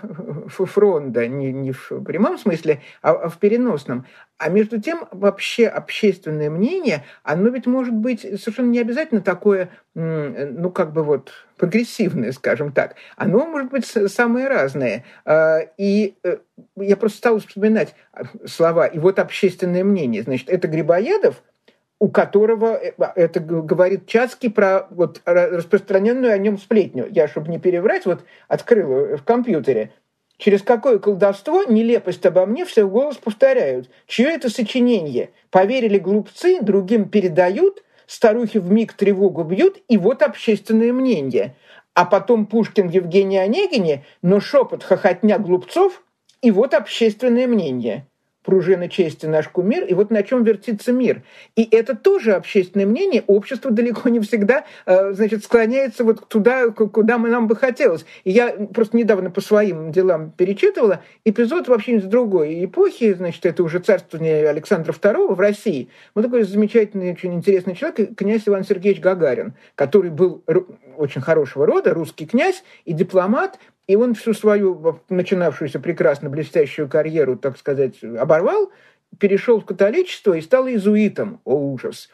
[0.49, 4.07] фронда, не, не в прямом смысле, а, а в переносном.
[4.39, 10.71] А между тем вообще общественное мнение, оно ведь может быть совершенно не обязательно такое, ну
[10.71, 12.97] как бы вот прогрессивное, скажем так.
[13.17, 15.05] Оно может быть самое разное.
[15.25, 16.39] А, и э,
[16.77, 17.95] я просто стал вспоминать
[18.47, 18.87] слова.
[18.87, 20.23] И вот общественное мнение.
[20.23, 21.43] Значит, это Грибоедов–
[22.03, 27.07] у которого, э, это говорит Чацкий про вот распространенную о нем сплетню.
[27.09, 29.93] Я, чтобы не переврать, вот открыл в компьютере.
[30.37, 33.89] Через какое колдовство нелепость обо мне все в голос повторяют.
[34.09, 35.31] Чье это сочинение?
[35.53, 41.55] Поверили глупцы, другим передают, старухи в миг тревогу бьют, и вот общественное мнение.
[41.95, 46.03] А потом Пушкин Евгений Онегине, но шепот хохотня глупцов,
[46.41, 48.09] и вот общественное мнение
[48.43, 51.23] пружина чести наш кумир, и вот на чем вертится мир.
[51.57, 53.25] И это тоже общественное мнение.
[53.27, 58.05] Общество далеко не всегда э, значит, склоняется вот туда, куда мы нам бы хотелось.
[58.25, 63.63] И я просто недавно по своим делам перечитывала эпизод вообще из другой эпохи, значит, это
[63.63, 65.89] уже царствование Александра II в России.
[66.15, 70.43] Вот такой замечательный, очень интересный человек, князь Иван Сергеевич Гагарин, который был
[70.97, 73.59] очень хорошего рода, русский князь и дипломат,
[73.93, 78.73] и он всю свою начинавшуюся прекрасно блестящую карьеру, так сказать, оборвал,
[79.19, 81.43] перешел в католичество и стал иезуитом.
[81.45, 82.09] О, ужас!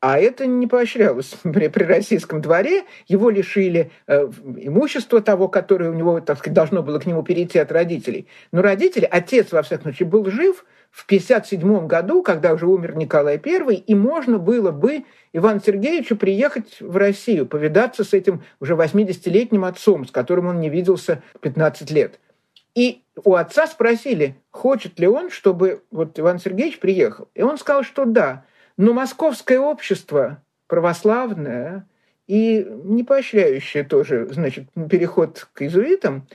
[0.00, 2.82] А это не поощрялось при, при российском дворе.
[3.08, 7.58] Его лишили э, имущества того, которое у него, так сказать, должно было к нему перейти
[7.58, 8.28] от родителей.
[8.52, 13.40] Но родители, отец, во всяком случае, был жив в 1957 году, когда уже умер Николай
[13.42, 19.64] I, и можно было бы Ивану Сергеевичу приехать в Россию, повидаться с этим уже 80-летним
[19.64, 22.20] отцом, с которым он не виделся 15 лет.
[22.74, 27.28] И у отца спросили, хочет ли он, чтобы вот Иван Сергеевич приехал.
[27.34, 28.44] И он сказал, что да.
[28.76, 31.86] Но московское общество православное
[32.26, 36.26] и не поощряющее тоже, значит, переход к иезуитам,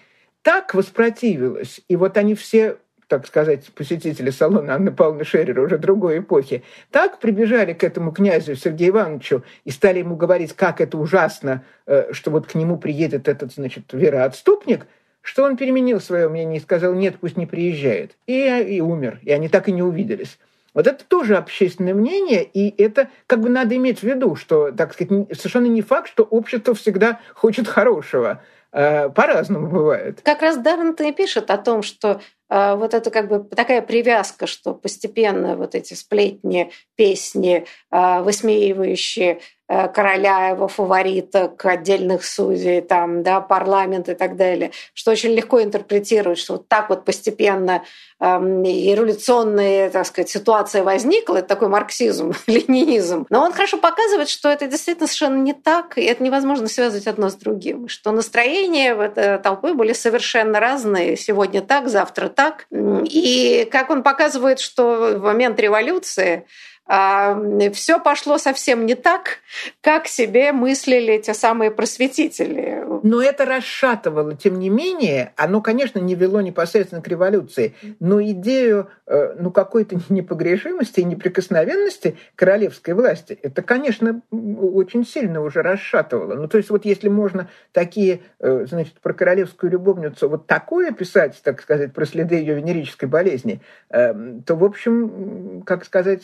[0.41, 1.81] так воспротивилось.
[1.87, 7.19] И вот они все так сказать, посетители салона Анны Павловны Шерера уже другой эпохи, так
[7.19, 12.31] прибежали к этому князю Сергею Ивановичу и стали ему говорить, как это ужасно, э, что
[12.31, 14.87] вот к нему приедет этот, значит, вероотступник,
[15.21, 18.17] что он переменил свое мнение и сказал, нет, пусть не приезжает.
[18.27, 19.19] И, и умер.
[19.23, 20.37] И они так и не увиделись.
[20.73, 24.93] Вот это тоже общественное мнение, и это как бы надо иметь в виду, что, так
[24.93, 28.43] сказать, совершенно не факт, что общество всегда хочет хорошего.
[28.71, 30.21] Э, по-разному бывает.
[30.23, 34.73] Как раз Даррент и пишет о том, что вот это как бы такая привязка, что
[34.73, 44.07] постепенно вот эти сплетни, песни, э, высмеивающие короля, его фавориток, отдельных судей, там, да, парламент
[44.07, 47.83] и так далее, что очень легко интерпретировать, что вот так вот постепенно
[48.21, 53.25] эм, революционная, так сказать, ситуация возникла, это такой марксизм, ленинизм.
[53.29, 57.29] Но он хорошо показывает, что это действительно совершенно не так, и это невозможно связывать одно
[57.29, 62.67] с другим, что настроения в этой толпы были совершенно разные, сегодня так, завтра так.
[62.71, 66.45] И как он показывает, что в момент революции
[66.87, 69.39] все пошло совсем не так,
[69.81, 72.83] как себе мыслили те самые просветители.
[73.03, 74.35] Но это расшатывало.
[74.35, 79.97] Тем не менее, оно, конечно, не вело непосредственно к революции, но идею э, ну, какой-то
[80.09, 86.35] непогрешимости и неприкосновенности королевской власти, это, конечно, очень сильно уже расшатывало.
[86.35, 91.39] Ну, то есть вот если можно такие, э, значит, про королевскую любовницу вот такое писать,
[91.43, 96.23] так сказать, про следы ее венерической болезни, эм, то, в общем, как сказать,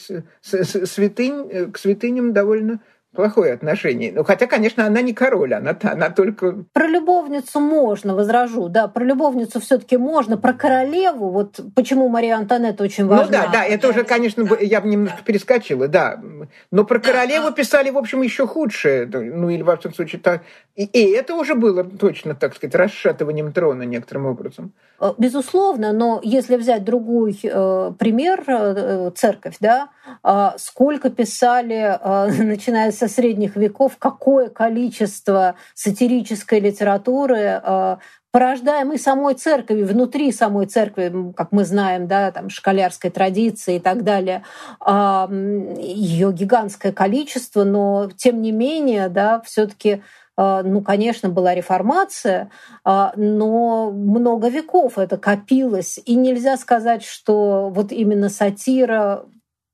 [0.63, 2.79] святынь, к святыням довольно
[3.13, 4.12] плохое отношение.
[4.12, 6.63] Ну, хотя, конечно, она не король, она, она только...
[6.73, 12.36] Про любовницу можно, возражу, да, про любовницу все таки можно, про королеву, вот почему Мария
[12.36, 13.26] Антонетта очень важна.
[13.26, 14.58] Ну да, да, это уже, конечно, да.
[14.60, 16.19] я бы немножко перескочила, да.
[16.71, 20.41] Но про королеву писали, в общем, еще худшее, ну или, во всяком случае, так.
[20.76, 24.73] И, и это уже было точно, так сказать, расшатыванием трона некоторым образом.
[24.99, 29.89] Э, безусловно, но если взять другой э, пример, э, церковь, да,
[30.23, 37.97] э, сколько писали, э, начиная с со средних веков, какое количество сатирической литературы э,
[38.31, 44.03] порождаемый самой церковью, внутри самой церкви, как мы знаем, да, там, школярской традиции и так
[44.03, 44.43] далее,
[44.83, 50.01] ее гигантское количество, но тем не менее, да, все-таки
[50.35, 52.49] а, ну, конечно, была реформация,
[52.83, 55.99] а, но много веков это копилось.
[56.03, 59.25] И нельзя сказать, что вот именно сатира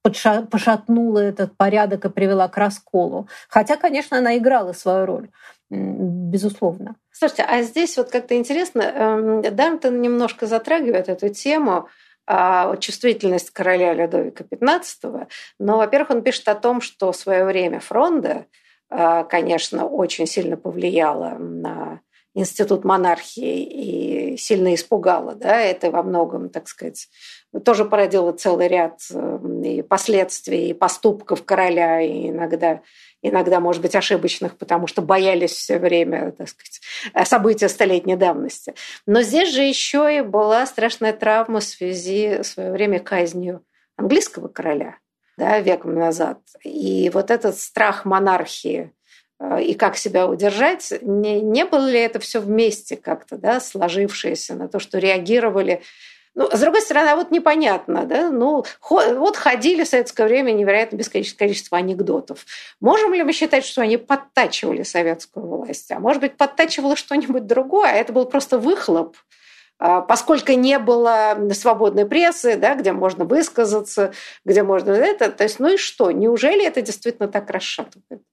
[0.02, 3.28] пошатнула этот порядок и привела к расколу.
[3.50, 5.30] Хотя, конечно, она играла свою роль,
[5.70, 6.95] безусловно.
[7.12, 11.89] Слушайте, а здесь вот как-то интересно, эм, Дантон немножко затрагивает эту тему,
[12.26, 15.28] а, чувствительность короля Людовика XV.
[15.60, 18.45] Но, во-первых, он пишет о том, что в свое время Фронда
[18.89, 22.02] а, конечно, очень сильно повлияла на
[22.34, 25.36] институт монархии и сильно испугала.
[25.36, 25.60] Да?
[25.60, 27.08] Это во многом, так сказать,
[27.64, 32.82] тоже породило целый ряд эм, и последствий, и поступков короля, и иногда,
[33.22, 38.74] иногда, может быть, ошибочных, потому что боялись все время так сказать, события столетней давности.
[39.05, 43.64] Но здесь же еще и была страшная травма в связи в свое время казнью
[43.97, 44.97] английского короля–
[45.39, 46.39] да, веком назад.
[46.64, 48.91] И вот этот страх монархии
[49.39, 54.55] э, и как себя удержать, не, не было ли это все вместе как-то, да, сложившееся
[54.55, 55.82] на то, что реагировали
[56.40, 60.96] ну, с другой стороны, а вот непонятно, да, ну, вот ходили в советское время невероятно
[60.96, 62.46] бесконечное количество анекдотов.
[62.80, 65.92] Можем ли мы считать, что они подтачивали советскую власть?
[65.92, 69.18] А может быть, подтачивало что-нибудь другое, а это был просто выхлоп
[69.80, 74.14] а, поскольку не было свободной прессы, да, где можно высказаться,
[74.46, 76.12] где можно это, то есть, ну и что?
[76.12, 78.24] Неужели это действительно так расшатывает?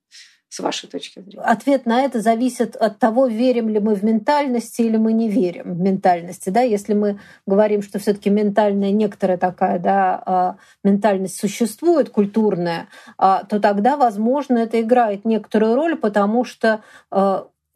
[0.56, 1.42] С вашей точки зрения?
[1.44, 5.74] Ответ на это зависит от того, верим ли мы в ментальности или мы не верим
[5.74, 6.50] в ментальности.
[6.50, 6.62] Да?
[6.62, 12.88] Если мы говорим, что все таки ментальная некоторая такая да, а, ментальность существует, культурная,
[13.18, 16.82] а, то тогда, возможно, это играет некоторую роль, потому что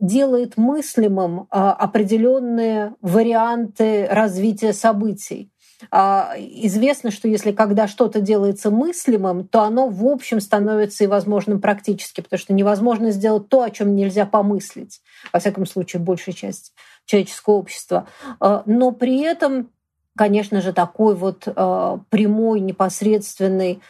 [0.00, 5.52] делает мыслимым а, определенные варианты развития событий.
[5.90, 11.60] А, известно, что если когда что-то делается мыслимым, то оно в общем становится и возможным
[11.60, 15.00] практически, потому что невозможно сделать то, о чем нельзя помыслить,
[15.32, 16.72] во всяком случае, большая часть
[17.06, 18.06] человеческого общества.
[18.40, 19.70] А, но при этом
[20.16, 23.80] конечно же, такой вот прямой, непосредственной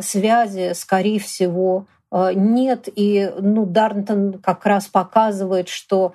[0.00, 2.88] связи, скорее всего, нет.
[2.94, 6.12] И ну, Дарнтон как раз показывает, что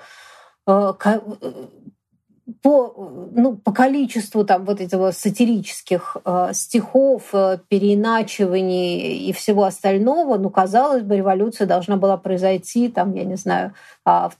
[2.62, 10.38] по, ну, по количеству там вот этого сатирических э, стихов, э, переиначиваний и всего остального,
[10.38, 13.74] ну, казалось бы, революция должна была произойти, там, я не знаю,
[14.06, 14.36] э, в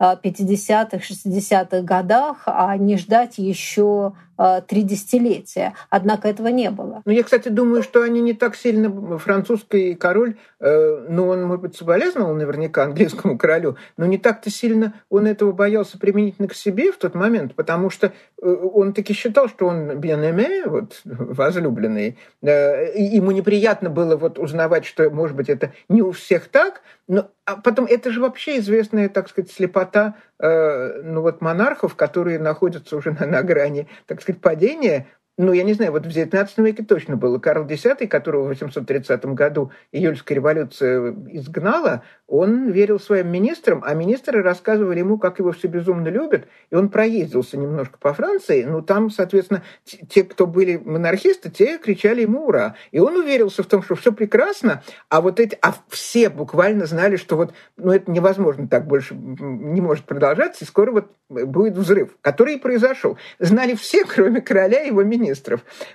[0.00, 5.74] 1750-х, 60-х годах, а не ждать еще э, три десятилетия.
[5.88, 7.02] Однако этого не было.
[7.04, 9.18] Ну, я, кстати, думаю, что они не так сильно...
[9.18, 14.94] Французский король, э, ну, он, может быть, соболезновал наверняка английскому королю, но не так-то сильно
[15.08, 19.48] он этого боялся применительно к себе в тот момент, потому что э, он таки считал,
[19.48, 22.18] что он bien вот, возлюбленный.
[22.42, 27.30] Э, ему неприятно было вот узнавать, что, может быть, это не у всех так, но
[27.46, 32.96] а потом это же вообще известная, так сказать, слепота э, ну вот монархов, которые находятся
[32.96, 35.06] уже на, на грани, так сказать, падения,
[35.38, 37.38] ну, я не знаю, вот в XIX веке точно было.
[37.38, 44.42] Карл X, которого в 830 году июльская революция изгнала, он верил своим министрам, а министры
[44.42, 49.10] рассказывали ему, как его все безумно любят, и он проездился немножко по Франции, ну, там,
[49.10, 52.74] соответственно, те, кто были монархисты, те кричали ему «Ура!».
[52.90, 57.16] И он уверился в том, что все прекрасно, а вот эти, а все буквально знали,
[57.16, 62.16] что вот, ну, это невозможно так больше, не может продолжаться, и скоро вот будет взрыв,
[62.22, 63.18] который и произошел.
[63.38, 65.25] Знали все, кроме короля и его министров.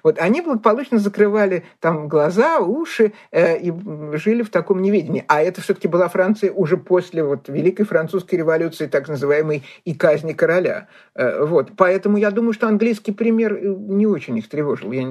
[0.03, 3.73] Вот они благополучно закрывали там глаза, уши э, и
[4.17, 5.23] жили в таком неведении.
[5.27, 10.33] А это все-таки была Франция уже после вот Великой Французской революции, так называемой, и казни
[10.33, 10.87] короля.
[11.15, 11.71] Э, вот.
[11.77, 14.91] Поэтому я думаю, что английский пример э, не очень их тревожил.
[14.91, 15.03] Я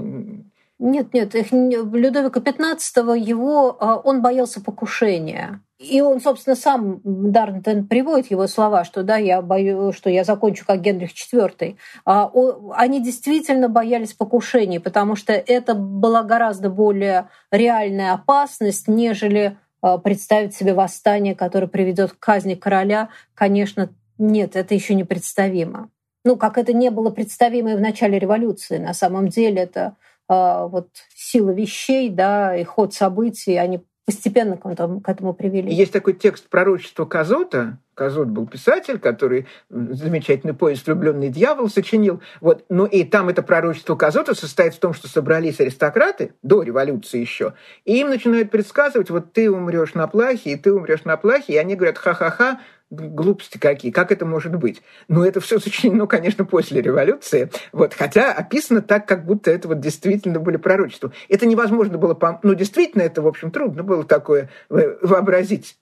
[0.81, 5.61] нет, нет, их, Людовика XV его, а, он боялся покушения.
[5.78, 10.64] И он, собственно, сам Дарнтон приводит его слова, что да, я боюсь, что я закончу
[10.66, 11.76] как Генрих IV.
[12.07, 12.33] А,
[12.76, 20.55] они действительно боялись покушений, потому что это была гораздо более реальная опасность, нежели а, представить
[20.55, 23.11] себе восстание, которое приведет к казни короля.
[23.35, 25.91] Конечно, нет, это еще не представимо.
[26.24, 28.78] Ну, как это не было представимо и в начале революции.
[28.78, 29.97] На самом деле это
[30.31, 35.72] вот сила вещей, да, и ход событий, они постепенно к этому, к этому привели.
[35.72, 37.78] Есть такой текст пророчества Казота.
[37.95, 42.20] Казот был писатель, который замечательный поезд «Влюбленный дьявол» сочинил.
[42.41, 42.64] Вот.
[42.68, 47.55] Ну и там это пророчество Казота состоит в том, что собрались аристократы, до революции еще,
[47.85, 51.57] и им начинают предсказывать, вот ты умрешь на плахе, и ты умрешь на плахе, и
[51.57, 52.61] они говорят, ха-ха-ха,
[52.91, 54.82] глупости какие, как это может быть?
[55.09, 59.80] Но это все сочинено, конечно, после революции, вот, хотя описано так, как будто это вот
[59.80, 61.12] действительно были пророчества.
[61.28, 65.76] Это невозможно было, ну, действительно, это, в общем, трудно было такое вообразить.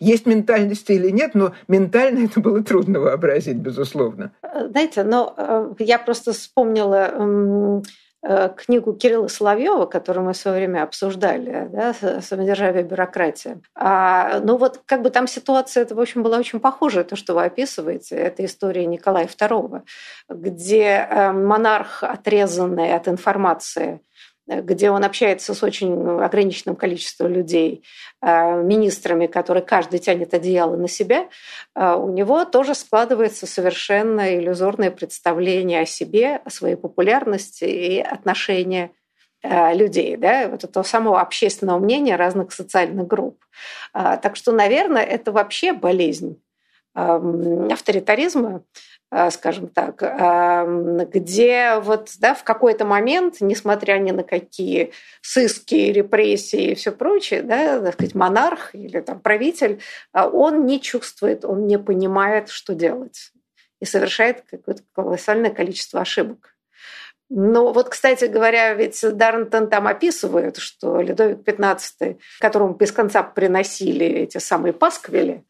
[0.00, 4.32] Есть ментальность или нет, но ментально это было трудно вообразить, безусловно.
[4.70, 7.82] Знаете, но э, я просто вспомнила Э,
[8.56, 13.60] книгу Кирилла Соловьева, которую мы в свое время обсуждали, да, «Самодержавие бюрократия».
[13.74, 17.34] А, ну вот как бы там ситуация, это, в общем, была очень похожая, то, что
[17.34, 18.14] вы описываете.
[18.16, 19.82] Это история Николая II,
[20.28, 24.00] где э, монарх, отрезанный от информации,
[24.60, 27.82] где он общается с очень ограниченным количеством людей,
[28.20, 31.28] э, министрами, которые каждый тянет одеяло на себя,
[31.74, 38.90] э, у него тоже складывается совершенно иллюзорное представление о себе, о своей популярности и отношения
[39.42, 43.44] э, людей, да, вот этого самого общественного мнения разных социальных групп.
[43.92, 46.40] Так что, наверное, это вообще болезнь
[46.94, 48.62] эм, авторитаризма,
[49.30, 49.96] скажем так,
[51.12, 57.42] где вот да, в какой-то момент, несмотря ни на какие сыски, репрессии и все прочее,
[57.42, 59.80] да, так сказать, монарх или там, правитель,
[60.14, 63.32] э, он не чувствует, он не понимает, что делать
[63.80, 66.52] и совершает какое-то колоссальное количество ошибок.
[67.34, 74.04] Ну, вот, кстати говоря, ведь Дарнтон там описывает, что Людовик XV, которому без конца приносили
[74.04, 75.42] эти самые пасквили,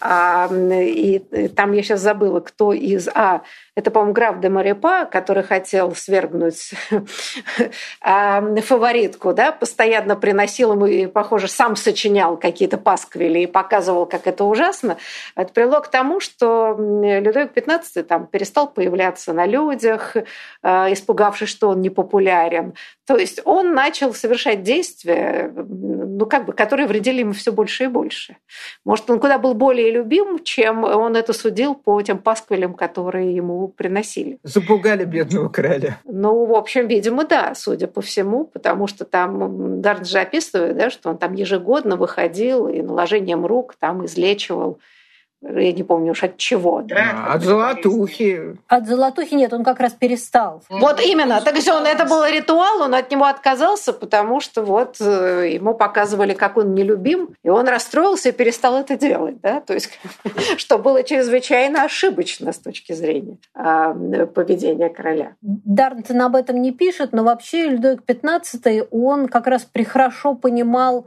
[0.00, 3.08] и, и там я сейчас забыла, кто из...
[3.08, 3.42] А,
[3.74, 6.72] это, по-моему, граф де Марипа, который хотел свергнуть
[8.00, 14.26] а, фаворитку, да, постоянно приносил ему и, похоже, сам сочинял какие-то пасквили и показывал, как
[14.26, 14.96] это ужасно.
[15.36, 20.16] Это привело к тому, что Людовик XV там перестал появляться на людях,
[20.62, 22.74] а, испугавшись, что он непопулярен.
[23.12, 27.86] То есть он начал совершать действия, ну, как бы, которые вредили ему все больше и
[27.88, 28.38] больше.
[28.86, 33.68] Может, он куда был более любим, чем он это судил по тем пасквилям, которые ему
[33.68, 34.38] приносили.
[34.44, 35.98] Запугали бедного короля.
[36.06, 40.88] Ну, в общем, видимо, да, судя по всему, потому что там Дарн же описывает, да,
[40.88, 44.78] что он там ежегодно выходил и наложением рук там излечивал
[45.42, 46.82] я не помню уж от чего.
[46.82, 47.26] Да?
[47.28, 48.56] От золотухи.
[48.68, 50.62] От золотухи нет, он как раз перестал.
[50.68, 51.40] Вот именно.
[51.40, 55.74] Так что он, это был ритуал, он от него отказался, потому что вот э, ему
[55.74, 59.40] показывали, как он нелюбим, и он расстроился и перестал это делать.
[59.40, 59.60] Да?
[59.60, 59.90] То есть,
[60.56, 63.94] что было чрезвычайно ошибочно с точки зрения а,
[64.26, 65.34] поведения короля.
[65.40, 71.06] Дарнтон об этом не пишет, но вообще Людовик XV, он как раз прихорошо понимал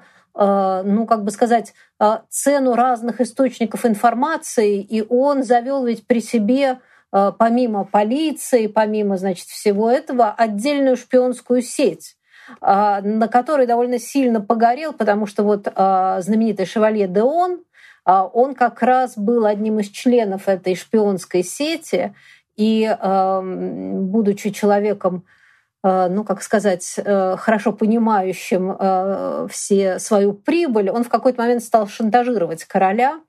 [0.85, 6.79] ну, как бы сказать, э, цену разных источников информации, и он завел ведь при себе
[7.13, 12.15] э, помимо полиции, помимо, значит, всего этого, отдельную шпионскую сеть
[12.61, 17.63] на которой довольно сильно погорел, потому что вот знаменитый шевалье Деон,
[18.05, 22.13] он как раз был одним из членов этой шпионской сети,
[22.55, 25.44] и будучи человеком Э,
[25.85, 31.87] ну, как сказать, э, хорошо понимающим э, все свою прибыль, он в какой-то момент стал
[31.87, 33.19] шантажировать короля,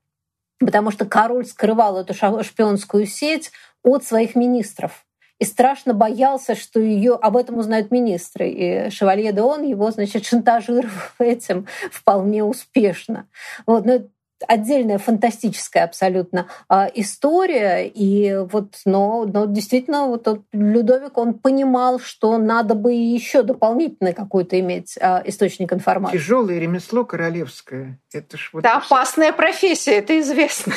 [0.59, 3.53] потому что король скрывал эту шпионскую сеть
[3.83, 5.07] от своих министров
[5.39, 8.49] и страшно боялся, что ее об этом узнают министры.
[8.49, 13.29] И Шевалье де Он его, значит, шантажировал этим вполне успешно.
[13.67, 13.85] Вот.
[13.85, 14.01] Но
[14.47, 17.87] отдельная фантастическая абсолютно а, история.
[17.87, 24.13] И вот, но, но действительно, вот тот Людовик, он понимал, что надо бы еще дополнительно
[24.13, 26.19] какой-то иметь а, источник информации.
[26.19, 27.99] Тяжелое ремесло королевское.
[28.13, 30.75] Это ж вот да, опасная профессия, это известно.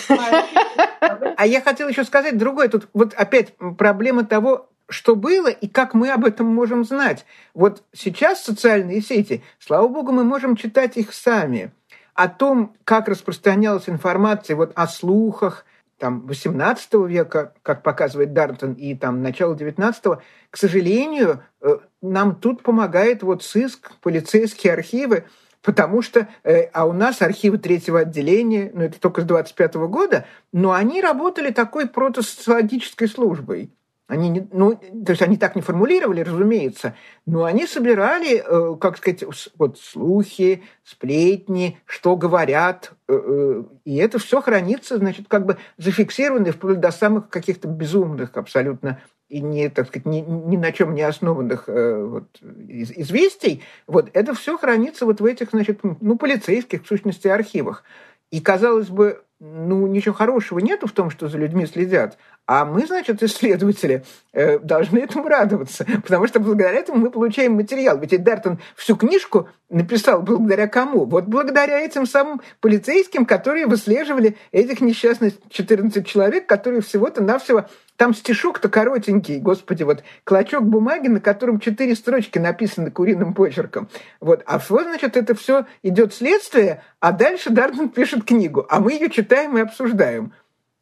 [1.38, 2.68] А я хотела еще сказать другое.
[2.68, 7.26] Тут вот опять проблема того, что было и как мы об этом можем знать.
[7.54, 11.72] Вот сейчас социальные сети, слава богу, мы можем читать их сами
[12.20, 15.66] о том, как распространялась информация вот о слухах,
[15.98, 22.62] там, 18 века, как показывает Дартон, и там начало 19 к сожалению, э, нам тут
[22.62, 25.28] помогает вот сыск, полицейские архивы,
[25.62, 30.26] потому что, э, а у нас архивы третьего отделения, ну это только с 25 года,
[30.52, 33.72] но они работали такой протосоциологической службой.
[34.10, 36.96] Они не, ну, то есть они так не формулировали, разумеется,
[37.28, 39.24] но они собирали, э, как сказать,
[39.60, 46.52] вот слухи, сплетни, что говорят, э, э, и это все хранится, значит, как бы зафиксировано
[46.52, 51.04] вплоть до самых каких-то безумных абсолютно и не, так сказать, ни, ни на чем не
[51.04, 57.28] основанных вот, известий, вот это все хранится вот в этих, значит, ну, полицейских, в сущности,
[57.28, 57.84] архивах.
[58.32, 62.18] И, казалось бы, ну, ничего хорошего нету в том, что за людьми следят,
[62.50, 68.00] А мы, значит, исследователи, э, должны этому радоваться, потому что благодаря этому мы получаем материал.
[68.00, 71.06] Ведь Дартон всю книжку написал благодаря кому?
[71.06, 77.66] Вот благодаря этим самым полицейским, которые выслеживали этих несчастных 14 человек, которые всего-то навсего
[77.98, 83.90] там стишок-то коротенький, господи, вот клочок бумаги, на котором четыре строчки написаны куриным почерком.
[84.22, 84.42] Вот.
[84.48, 89.12] А вот, значит, это все идет следствие, а дальше Дартон пишет книгу, а мы ее
[89.12, 90.34] читаем и обсуждаем.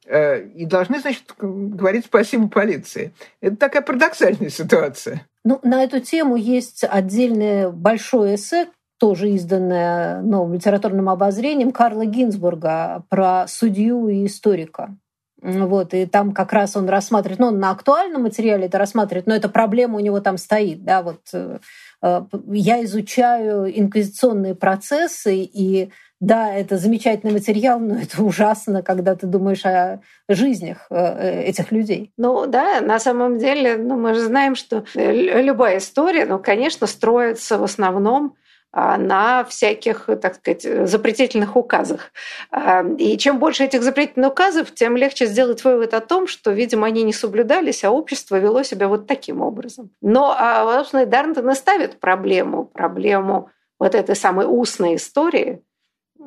[0.10, 3.14] Э, и должны, значит, говорить спасибо полиции.
[3.42, 5.28] Это такая парадоксальная ситуация.
[5.44, 8.68] Ну, на эту тему есть отдельное большое эссе,
[9.00, 14.96] тоже изданное новым литературным обозрением Карла Гинзбурга про судью и историка.
[15.40, 19.36] Вот, и там как раз он рассматривает, ну, он на актуальном материале это рассматривает, но
[19.36, 21.60] эта проблема у него там стоит, да, вот э,
[22.02, 29.28] э, я изучаю инквизиционные процессы, и да, это замечательный материал, но это ужасно, когда ты
[29.28, 32.12] думаешь о жизнях э, э, этих людей.
[32.18, 37.58] Ну да, на самом деле, ну, мы же знаем, что любая история, ну, конечно, строится
[37.58, 38.36] в основном
[38.74, 42.12] а, на всяких, так сказать, запретительных указах.
[42.52, 46.88] А, и чем больше этих запретительных указов, тем легче сделать вывод о том, что, видимо,
[46.88, 49.92] они не соблюдались, а общество вело себя вот таким образом.
[50.02, 53.50] Но, а, собственно, Дарнтон и ставит проблему, проблему
[53.80, 55.67] вот этой самой устной истории, Э,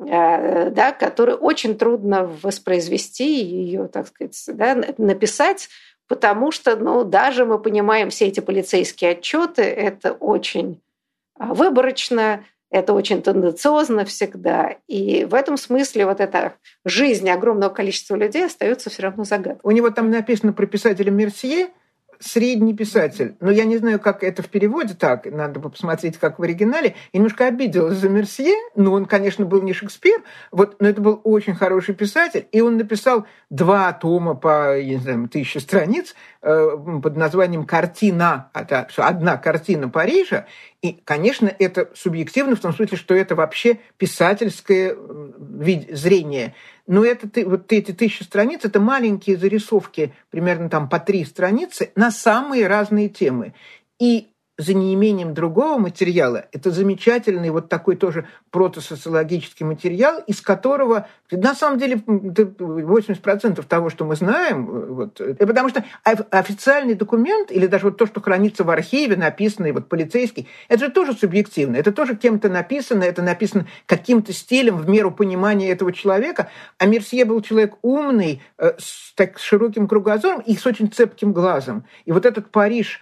[0.05, 5.69] да, которую очень трудно воспроизвести, ее, так сказать, да, написать,
[6.07, 10.81] потому что, ну, даже мы понимаем все эти полицейские отчеты, это очень
[11.37, 14.75] а, выборочно, это очень тенденциозно всегда.
[14.87, 19.61] И в этом смысле вот эта жизнь огромного количества людей остается все равно загадкой.
[19.63, 21.69] У него там написано про писателя Мерсье,
[22.21, 23.35] средний писатель.
[23.39, 26.95] Но я не знаю, как это в переводе так, надо бы посмотреть, как в оригинале.
[27.11, 31.19] Я немножко обиделась за Мерсье, но он, конечно, был не Шекспир, вот, но это был
[31.23, 36.77] очень хороший писатель, и он написал два тома по, я не знаю, тысяче страниц э,
[37.01, 40.45] под названием «Картина», это одна картина Парижа,
[40.81, 44.97] и, конечно, это субъективно в том смысле, что это вообще писательское
[45.91, 46.55] зрение.
[46.87, 52.09] Но это, вот эти тысячи страниц– это маленькие зарисовки, примерно там по три страницы, на
[52.09, 53.53] самые разные темы.
[53.99, 56.45] И за неимением другого материала.
[56.51, 64.05] Это замечательный вот такой тоже протосоциологический материал, из которого, на самом деле, 80% того, что
[64.05, 69.15] мы знаем, вот, потому что официальный документ, или даже вот то, что хранится в архиве,
[69.15, 74.77] написанный вот полицейский, это же тоже субъективно, это тоже кем-то написано, это написано каким-то стилем
[74.77, 80.41] в меру понимания этого человека, а Мерсье был человек умный, э, с так широким кругозором
[80.41, 81.85] и с очень цепким глазом.
[82.05, 83.01] И вот этот Париж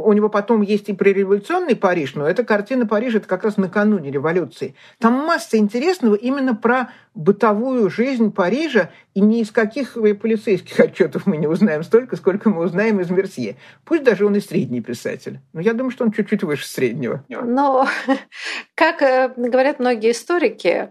[0.00, 4.10] у него потом есть и пререволюционный Париж, но эта картина Парижа это как раз накануне
[4.10, 4.74] революции.
[4.98, 11.36] Там масса интересного именно про бытовую жизнь Парижа, и ни из каких полицейских отчетов мы
[11.36, 13.56] не узнаем столько, сколько мы узнаем из Мерсье.
[13.84, 15.40] Пусть даже он и средний писатель.
[15.52, 17.24] Но я думаю, что он чуть-чуть выше среднего.
[17.28, 17.88] Но,
[18.74, 20.90] как э, говорят многие историки,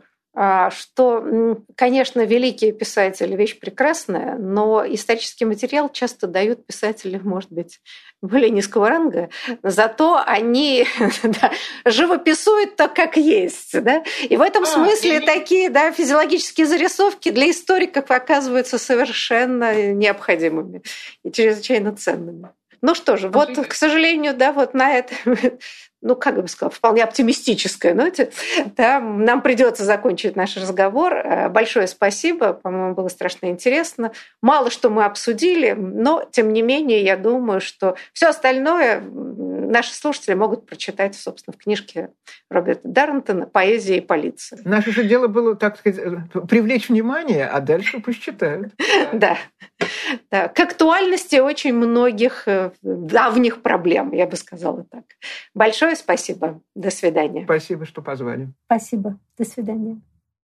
[0.71, 7.79] что, конечно, великие писатели– вещь прекрасная, но исторический материал часто дают писатели, может быть,
[8.21, 9.29] более низкого ранга,
[9.63, 10.85] зато они
[11.23, 11.51] да,
[11.85, 13.81] живописуют то, как есть.
[13.81, 14.03] Да?
[14.23, 15.25] И в этом а, смысле и...
[15.25, 20.81] такие да, физиологические зарисовки для историков оказываются совершенно необходимыми
[21.23, 22.49] и чрезвычайно ценными.
[22.81, 25.15] Ну что же, вот, к сожалению, да, вот на это
[26.05, 28.31] ну, как бы сказала, вполне оптимистической ноте,
[28.77, 31.13] да, нам придется закончить наш разговор.
[31.13, 34.11] Э, большое спасибо, по-моему, было страшно интересно.
[34.39, 39.01] Мало что мы обсудили, но, тем не менее, я думаю, что все остальное
[39.65, 42.09] наши слушатели могут прочитать, собственно, в книжке
[42.49, 44.59] Роберта Даррентона «Поэзия и полиция».
[44.63, 46.01] Наше же дело было, так сказать,
[46.49, 48.73] привлечь внимание, а дальше пусть читают.
[49.13, 49.37] Да.
[50.31, 50.47] да.
[50.47, 55.03] К актуальности очень многих э, давних проблем, я бы сказала так.
[55.53, 56.61] Большое спасибо.
[56.75, 57.43] До свидания.
[57.43, 58.49] Спасибо, что позвали.
[58.67, 59.19] Спасибо.
[59.37, 60.01] До свидания.